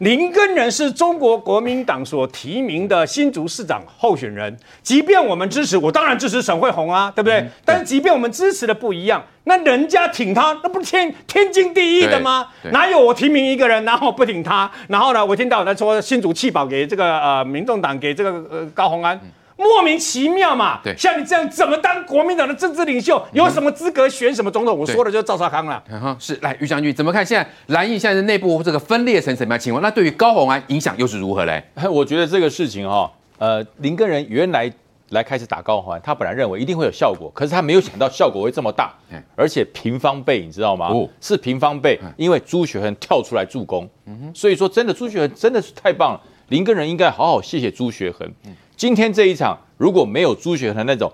[0.00, 4.54] 林根仁是中国国民党所提名的新竹市长候选人。
[4.82, 7.48] 即便我们支持，我当然支持沈慧虹啊，对不对？
[7.64, 12.48] 但是即便我们支持的不一样，那人家挺他，那不是天天经地义的吗？
[12.64, 14.70] 哪有我提名一个人，然后不挺他？
[14.88, 19.16] 然后呢，我听到我在说新竹弃保给这个呃民众党给这个呃高虹安。
[19.16, 24.78] 嗯莫名其妙嘛，对，像你这样怎么当国民党的政治领袖，有什么资格选什么总统？
[24.78, 25.82] 我说的就是赵少康了。
[26.18, 29.82] 是，来于将军怎么看现在蓝营现在的内部这个分裂成什么样情况？
[29.82, 31.64] 那对于高鸿安影响又是如何嘞？
[31.90, 34.70] 我觉得这个事情哈、哦，呃，林根仁原来
[35.08, 38.92] 来开始打高虹安，他本来认为一定会有效果，可是他没有想到效果会这么大，
[39.34, 40.88] 而且平方倍，你知道吗？
[40.88, 48.30] 哦，是平方倍，因为朱学恒跳出来助攻，嗯哼，所以说真的朱学恒真的是太棒了，林根仁应该好好谢谢朱学恒。
[48.76, 51.10] 今天这一场如果没有朱学恒那种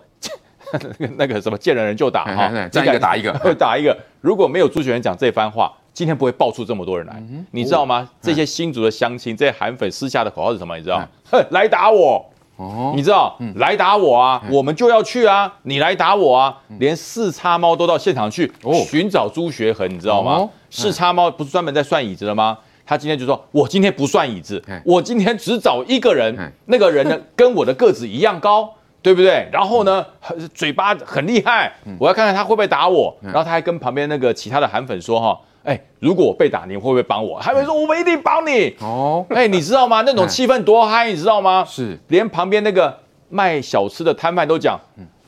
[1.17, 7.23] 那个什么见了人就打哈， 这一个打一个 打一个，如果没有朱学恒讲这番话，今天不会爆出这么多人来。
[7.51, 8.09] 你知道吗？
[8.21, 10.77] 这些新竹的乡亲，这些韩粉私下的口号是什么？
[10.77, 11.07] 你知道？
[11.31, 12.25] 哼，来打我！
[12.57, 13.37] 哦，你知道？
[13.57, 14.43] 来打我啊！
[14.51, 15.53] 我们就要去啊！
[15.63, 16.59] 你来打我啊！
[16.79, 18.51] 连四叉猫都到现场去
[18.87, 20.49] 寻找朱学恒，你知道吗？
[20.71, 22.57] 四叉猫不是专门在算椅子的吗？
[22.93, 26.37] 他今天就说：“我今天不算椅子，我今天只找一个人，
[26.67, 28.71] 那个人呢 跟我的个子一样高，
[29.01, 29.49] 对不对？
[29.51, 30.05] 然后呢，
[30.53, 33.17] 嘴巴很厉害，我要看看他会不会打我。
[33.23, 40.03] 然后他还跟旁边那个其他的韩粉说：‘哈，哎，如果我被打，你会不会帮我？’韩粉说：‘我们一定帮你。’哦，哎，你知道吗？
[40.05, 41.65] 那种气氛多嗨，你知道吗？
[41.67, 42.95] 是，连旁边那个
[43.31, 44.79] 卖小吃的摊贩都讲：‘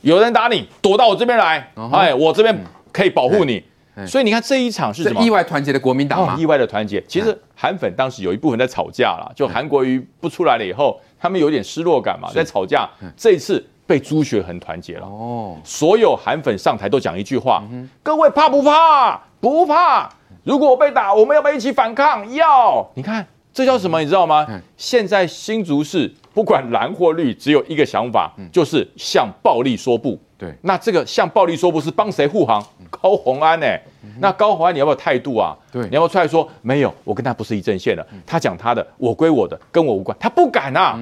[0.02, 2.54] 有人打你，躲到我这边来，哎，我这边
[2.92, 3.64] 可以保护你。’
[4.06, 5.22] 所以你看这一场是什么？
[5.22, 6.36] 意外团结的国民党吗？
[6.38, 7.00] 意外的团结。
[7.06, 12.88] 其实韩粉当时有一部分在吵架了，就韩国瑜不出来了以后，他们有点失落感嘛，在吵架。
[13.16, 15.06] 这一次被朱学恒团结了。
[15.06, 17.62] 哦，所有韩粉上台都讲一句话：
[18.02, 19.20] 各位怕不怕？
[19.40, 20.10] 不怕。
[20.42, 22.32] 如果我被打，我们要不要一起反抗？
[22.34, 22.86] 要。
[22.94, 24.00] 你看这叫什么？
[24.00, 24.46] 你知道吗？
[24.76, 30.18] 现在新竹市不管蓝或绿，只有一个想法，就是向暴力说不。
[30.36, 32.60] 对，那这个向暴力说不，是帮谁护航？
[33.04, 33.66] 高虹安呢？
[34.18, 35.54] 那高虹安你要不要态度啊？
[35.70, 36.90] 对，你要不要出来说没有？
[37.04, 40.16] 我跟他不是一阵线的，他讲他的，我归我的，跟我无关。
[40.18, 40.98] 他不敢啊。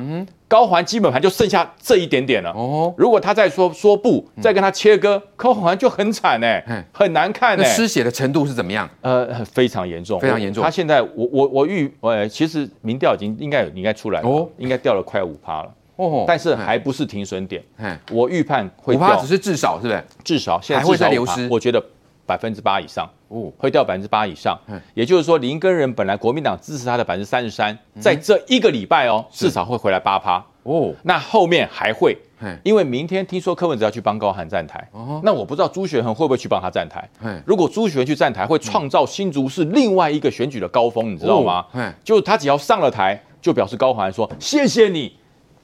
[0.49, 2.51] 高虹安基本盘就剩下这一点点了。
[2.51, 7.63] 哦，如果他再说说不，再跟他切割，高虹安就很惨呢，很难看呢。
[7.65, 8.91] 失血的程度是怎么样？
[9.03, 10.65] 呃，非常严重，非常严重。
[10.65, 15.71] 他现在，我我我预，呃，其实民调已经应该有应该出来了，哦，应该掉了快五趴了。
[15.97, 17.63] 哦，但是还不是停损点。
[18.11, 20.05] 我预判会掉，只是至少是不是？
[20.25, 21.49] 至少现在还会再流失。
[21.51, 21.83] 我觉得
[22.27, 24.59] 百分之八以上，哦，会掉百分之八以上。
[24.95, 30.93] 也就是说，林根仁本来国民党支持他的百分之三十三，在这一个礼拜哦，至少会回来八趴哦。
[31.03, 32.17] 那后面还会，
[32.63, 34.89] 因为明天听说柯文哲要去帮高寒站台，
[35.23, 37.07] 那我不知道朱学恒会不会去帮他站台。
[37.45, 41.67] 如果朱学恒去站台，会创造新竹市另外一个选举的高峰，你知道吗？
[42.03, 45.13] 就他只要上了台，就表示高寒说谢谢你。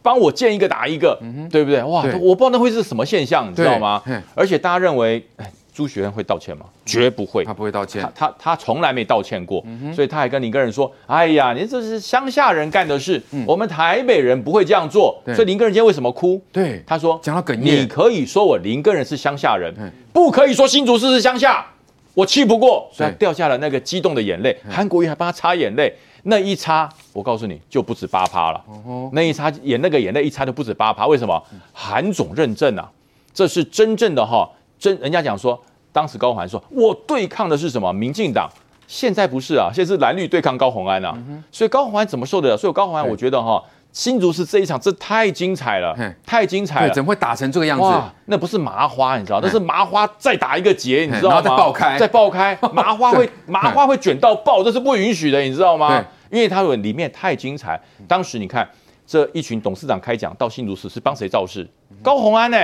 [0.03, 1.19] 帮我见一个打一个，
[1.51, 1.83] 对不对？
[1.83, 4.03] 哇，我不知道那会是什么现象，你知道吗？
[4.35, 6.67] 而且大家认为，哎，朱学恒会道歉吗？
[6.87, 9.63] 绝不会，他不会道歉，他他从来没道歉过，
[9.95, 16.41] 所以他还跟林根仁说：“哎呀，你这是乡下人干的事，我们台北人不会这样做。”所以林根仁今天为什么哭？
[16.51, 19.75] 对，他说：“讲到哽咽，你可以说我林根仁是乡下人，
[20.13, 21.67] 不可以说新竹市是乡下，
[22.15, 24.57] 我气不过，所以他掉下了那个激动的眼泪。
[24.69, 25.93] 韩国瑜还帮他擦眼泪。”
[26.25, 28.65] 那一擦，我告诉你就不止八趴了。
[29.13, 31.43] 那一擦眼那个眼泪一擦就不止八趴，为什么？
[31.73, 32.91] 韩总认证啊，
[33.33, 34.49] 这是真正的哈，
[34.79, 35.59] 真人家讲说，
[35.93, 37.93] 当时高虹安说，我对抗的是什么？
[37.93, 38.51] 民进党，
[38.87, 41.17] 现在不是啊，现在是蓝绿对抗高宏安啊。
[41.53, 42.57] 所以高宏安怎么受得了？
[42.57, 43.63] 所以高宏安，我觉得哈，
[43.93, 47.85] 新竹市这一场这太精彩了，太精彩了，怎么会打成这个样子？
[48.27, 51.43] 那不是麻花，你知道，那是麻花再打一个结，你知道吗？
[51.43, 56.05] 再爆开，再爆开， 麻花会麻花会卷到爆，这是不允许的，你知道吗？
[56.31, 58.69] 因为他们里面太精彩，当时你看
[59.07, 61.67] 这一群董事长开讲到新竹市是帮谁造势？
[62.03, 62.59] 高虹安呢？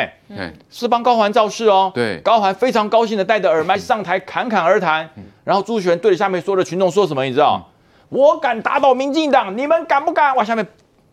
[0.70, 1.91] 是帮高环造势哦。
[1.95, 5.09] 对，高环非常高兴的带着耳麦上台侃侃而谈，
[5.43, 7.25] 然后朱学恒对着下面所有的群众说什么？
[7.25, 7.70] 你知道？
[8.11, 10.37] 我敢打倒民进党，你们敢不敢？
[10.37, 10.64] 哇，下面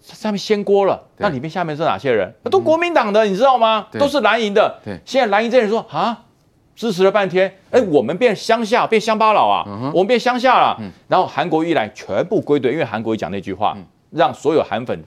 [0.01, 1.01] 下面掀锅了。
[1.17, 2.33] 那里面下面是哪些人？
[2.49, 3.87] 都国民党的，你知道吗？
[3.93, 4.79] 都是蓝营的。
[4.83, 6.25] 对，现在蓝营这些人说啊。
[6.73, 10.75] 支持了半天，哎，我们变乡下，变乡巴佬啊，我们变乡下了。
[11.07, 13.77] 然后韩国瑜一来，全部归队，因为韩国瑜讲那句话，
[14.09, 15.03] 让所有韩粉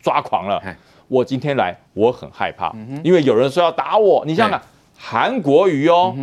[0.00, 0.62] 抓狂了。
[1.08, 4.24] 我今天来，我很害怕，因为有人说要打我。
[4.24, 4.66] 你想想看，
[4.96, 6.16] 韩国瑜哦，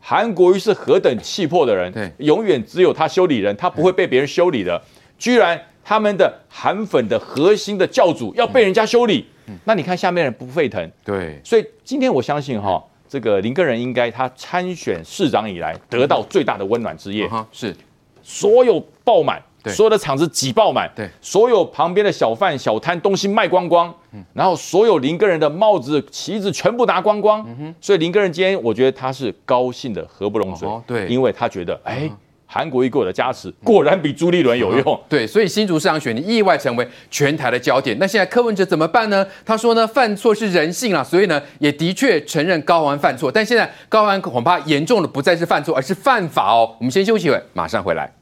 [0.00, 4.78] 韩国瑜是何等气魄的人，永远只有他修理人，他不会被别人修理的。
[5.16, 9.26] 居然他们的韩粉的核心的教主要被人家修理，
[9.64, 10.90] 那你看下面人不沸腾？
[11.04, 12.82] 对，所以今天我相信哈。
[13.08, 17.76] 这个林根仁应该他参选市长以来得到最大的温暖之夜，是。
[18.22, 23.94] 所有爆满，所有的场子挤爆满，对，所有旁边的小贩小摊东西卖光光，
[24.32, 27.46] 然后所有林根仁的帽子旗子全部拿光光，
[27.82, 32.10] 所以林根仁今天我觉得他是高兴的合不拢嘴，对，因为他觉得哎。
[32.52, 37.96] 韩国瑜给我的加持果然比朱立伦有用， 对，所以新竹市长选你意外成为全台的焦点。
[37.98, 39.26] 那现在柯文哲怎么办呢？
[39.46, 46.76] 他说呢，犯错是人性啊，所以呢，也的确承认高安犯错，但现在高安恐怕严重的不再是犯错，而是犯法哦。
[46.78, 48.21] 我们先休息一会，马上回来。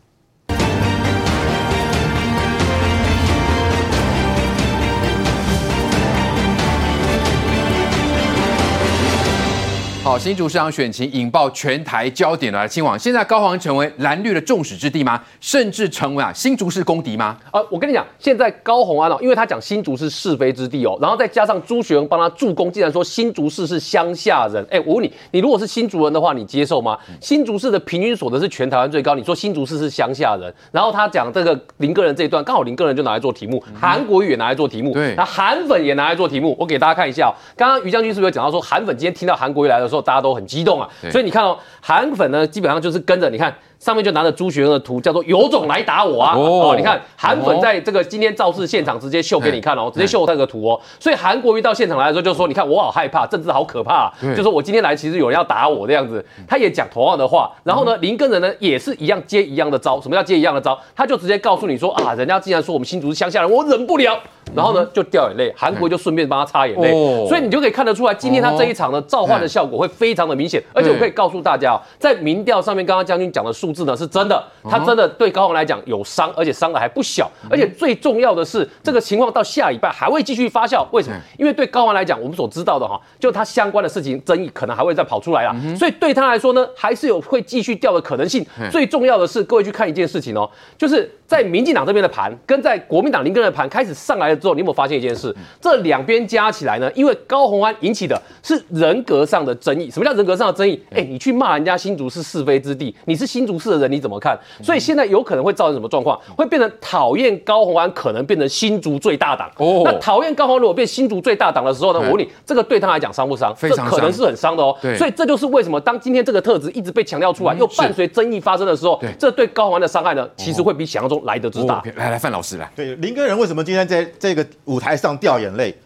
[10.02, 12.66] 好，新竹市长选情引爆全台焦点了。
[12.66, 12.98] 亲王。
[12.98, 15.22] 现在高虹安成为蓝绿的众矢之的吗？
[15.40, 17.36] 甚至成为啊新竹市公敌吗？
[17.52, 24.66] 呃，我跟你讲，现在高虹安哦，因为他讲新竹是是非之地哦，然后再加上朱学文帮他助攻，竟然说新竹市是乡下人。
[24.70, 26.98] 哎，我问你，你如果是新竹人的话，你接受吗？
[27.20, 36.56] 新竹市的平均所得是全台湾最高，你说新竹市是乡下人，然后他讲这个林个人这一段，刚好林个人就拿来做题目，韩国语也拿来做题目，对，那韩粉也拿来做题目。
[36.58, 43.54] 我给大家看一下哦，刚刚于将军是不是有讲到说韩粉今天听到韩国语来的时候，大家都很激动啊，所以你看哦，韩粉呢基本上就是跟着你看。
[43.80, 46.34] 上面就拿着朱学恒的图，叫做有种来打我啊！
[46.36, 50.78] 哦，你看韩粉在这个今天造势现场直接秀给你看哦，直接秀那个图哦。
[50.98, 56.22] 所以韩国瑜到现场来的时候就说：“你看我好害怕，政治好可怕。”就说我今天来其实有人要打我这样子。
[56.46, 57.50] 他也讲同样的话。
[57.64, 59.98] 然后呢，林根人呢也是一样接一样的招。
[59.98, 60.78] 什么叫接一样的招？
[60.94, 64.18] 他就直接告诉你说：“啊，人家既然说我们新竹是乡下人，我忍不了。”
[64.52, 66.90] 然后呢就掉眼泪，韩国瑜就顺便帮他擦眼泪。
[67.28, 70.62] 所以你就可以看得出来，今天他这一场的召唤的效果会非常的明显。
[70.74, 74.42] 而且我可以告诉大家哦，在民调上面，刚刚将军讲的数字呢是真的。
[74.68, 77.30] 他真的对高雄来讲有伤，而且伤的还不小。
[77.50, 80.86] 而且最重要的是，这个情况到下礼拜还会继续发酵。
[80.92, 81.16] 为什么？
[81.38, 85.54] 因为对高雄来讲，我们所知道的哈，就他相关的事情争议可能还会再跑出来啦。
[85.76, 88.44] 所以对他来说呢，还是有会继续掉的可能性。
[88.70, 95.32] 最重要的是，各位去看一件事情哦，就是在民进党这边的盘跟在国民党林根的盘开始上来了之后，你有没有发现一件事？
[95.60, 99.88] 这两边加起来呢，因为高虹安引起的是人格上的争议。
[99.88, 100.82] 什么叫人格上的争议？
[100.90, 104.36] 哎，你去骂人家新竹是是非之地，你是新竹市的人，你怎么看？
[104.60, 106.20] 所以现在有可能会造成什么状况？
[106.36, 109.48] 会变成讨厌高虹安，可能变成新竹最大党。
[109.58, 112.00] 哦，那讨厌高虹安如果变新竹最大党的时候呢？
[112.00, 113.54] 我问你，这个对他来讲伤不伤？
[113.54, 114.76] 非常可能是很伤的哦。
[114.82, 121.82] 对，所以这就是为什么当今天这个特质一直被强调出来，又伴随争议发生的时候，对，这对高虹安的伤害呢，其实会比想象中来得之大。
[121.96, 122.70] 来来，范老师来。
[122.74, 125.76] 对，林根人为什么今天在这个舞台上掉眼泪？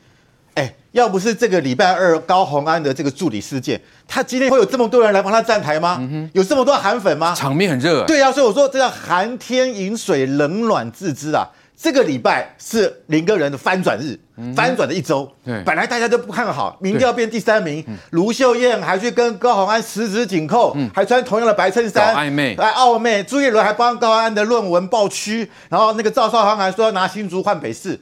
[0.54, 5.98] 哎，要不是这个礼拜二高洪安的这个助理事件，他今天会有这么多人来帮他站台吗？
[6.00, 7.34] 嗯、有这么多韩粉吗？
[7.34, 8.04] 场面很热。
[8.06, 11.48] 对啊，所以我说这叫寒天饮水，冷暖自知啊。
[11.76, 15.30] 这个礼拜是林耕仁的翻转日，嗯、翻转的一周。
[15.44, 23.22] 对，本来大家都不看好，民调变第三名，卢秀燕还去跟高虹安十指紧扣，嗯、还穿同样的白衬衫，暧昧，来暧昧。
[23.24, 28.00] 朱一伦还帮高虹安的论文爆区，然后那个赵少康还说要拿新竹换北市。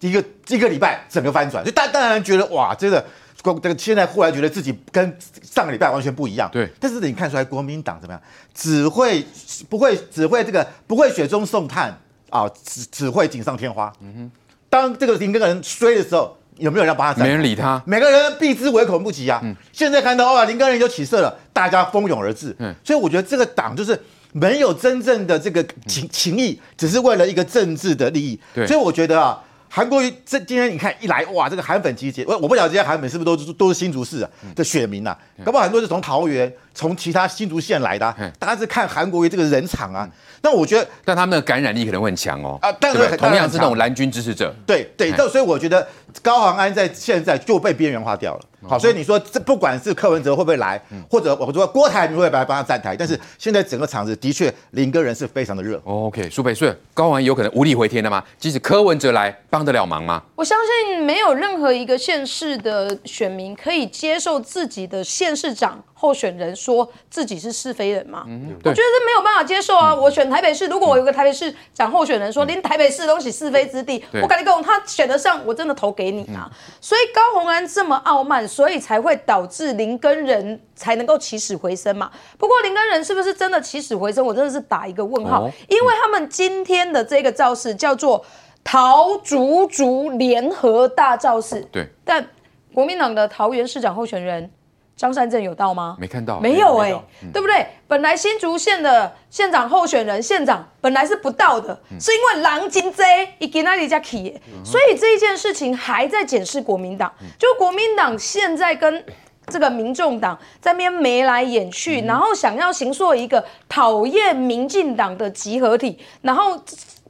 [0.00, 3.04] 一个一个礼拜整个翻转，就大当然觉得哇，真的，
[3.42, 6.48] 这个现在忽然觉得自己跟上个礼拜完全不一样。
[6.52, 8.22] 对，但是你看出来国民党怎么样？
[8.54, 9.26] 只会
[9.68, 11.98] 不会只会这个不会雪中送炭
[12.30, 13.92] 啊，只只会锦上添花。
[14.00, 14.30] 嗯哼，
[14.68, 17.22] 当这个林根人衰的时候，有没有人帮他？
[17.22, 19.40] 没人理他，每个人避之唯恐不及啊。
[19.42, 22.54] 嗯，现在看到哇，林根人就起色了，大家蜂拥而至。
[22.58, 24.00] 嗯，所以我觉得这个党就是
[24.32, 28.40] 没有真正的这个情情义，只是为了一个政治的利益。
[28.54, 29.42] 对，所以我觉得啊。
[29.70, 35.44] 韩国瑜这今天你看一来哇，这个韩粉集结，我我不晓得这些韩粉是不是都都是新竹市的选民呐、啊？
[35.44, 40.08] 搞不好很多是从桃园、从其他新竹县来的、啊，大家是看韩国瑜这个人场啊。
[40.40, 42.56] 那我觉得，但他们的感染力可能会很强哦。
[42.62, 44.54] 啊，但是同样是那种蓝军支持者。
[44.64, 45.84] 对对，所以我觉得
[46.22, 48.40] 高虹安在现在就被边缘化掉了。
[48.68, 55.80] 好，所以你说这不管是柯文哲会不会来，或者我说郭台铭会不会来帮他站台，但是现在整个场子的确林耕仁是非常的热。
[55.84, 58.22] OK，苏北，所以高虹安有可能无力回天了吗？
[58.38, 60.22] 即使柯文哲来帮得了忙吗？
[60.36, 60.56] 我相
[60.86, 68.24] 信没有任何一个县市的选民可以接受自己的县市长候选人说自己是是非人嘛？
[68.26, 69.94] 嗯，我觉得是没有办法接受啊！
[69.94, 76.50] 我选台北市，如果我有个台北市长候选人说连台北市都是是非之地，我跟你讲，他选得上，我真的投给你啊！
[76.80, 78.38] 所以高虹安这么傲慢。
[78.46, 82.10] 所以才会导致林根人才能够起死回生嘛。
[82.38, 84.24] 不过林根人是不是真的起死回生？
[84.24, 88.24] 我真的是打一个问号，因为他们今天的这个造势叫做
[88.62, 91.60] 桃竹竹联合大造势。
[91.70, 91.86] 对。
[92.04, 92.26] 但
[92.72, 94.50] 国民党的桃园市长候选人。
[94.98, 95.96] 张善政有到吗？
[96.00, 97.64] 没看到，没有哎、欸，对不对？
[97.86, 103.04] 本来新竹县的县长候选人，县长本来是不到的，嗯、是因为狼金贼
[103.38, 107.12] 一给那里加起，所以这一件事情还在检视国民党。
[107.38, 109.04] 就国民党现在跟
[109.46, 116.60] 这个民众党在那边眉来眼去，嗯、然后想要形塑一个讨厌民进党的集合体，然后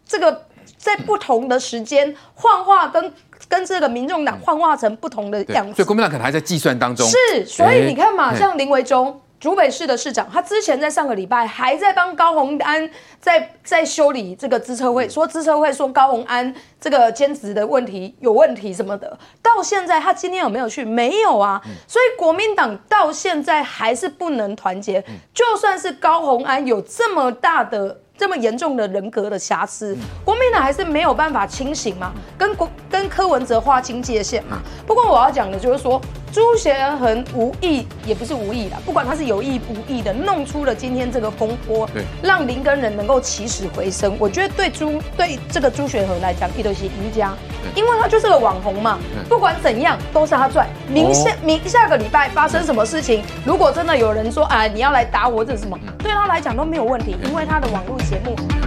[0.06, 0.44] 这个
[0.76, 3.10] 在不同的时间幻化跟。
[3.48, 7.06] 跟这个民众党幻化成不同的样子，所以国民党可能还在计算当中。
[7.06, 20.84] 是，所以你看嘛，像林维中，竹北市的市长，他之前在上个礼拜还在帮高虹安在在修理这个资策会，说资策会说高虹安这个兼职的问题有问题什么的，到现在他今天有没有去？
[20.84, 21.62] 没有啊。
[21.86, 28.00] 所以国民党到现在还是不能团结，就算是高虹安有这么大的。
[28.18, 32.12] 这么严重的人格的瑕疵，国民党还是没有办法清醒嘛？
[32.36, 34.58] 跟国跟柯文哲划清界限嘛？
[34.84, 36.00] 不过我要讲的就是说，
[36.32, 44.16] 朱学恒无意也不是无意的，不管他是有意无意的，弄出了今天这个风波，对，让林根人能够起死回生。
[44.18, 47.32] 我觉得对朱对这个朱学恒来讲，一都是赢家，
[47.76, 48.98] 因为他就是个网红嘛，
[49.28, 50.66] 不管怎样都是他赚。
[50.88, 57.96] 明下明下个礼拜发生什么事情，如果真的有人说啊，你要来打我这是什么，对他来讲都没有问题，因为他的网络。
[58.08, 58.57] 节目。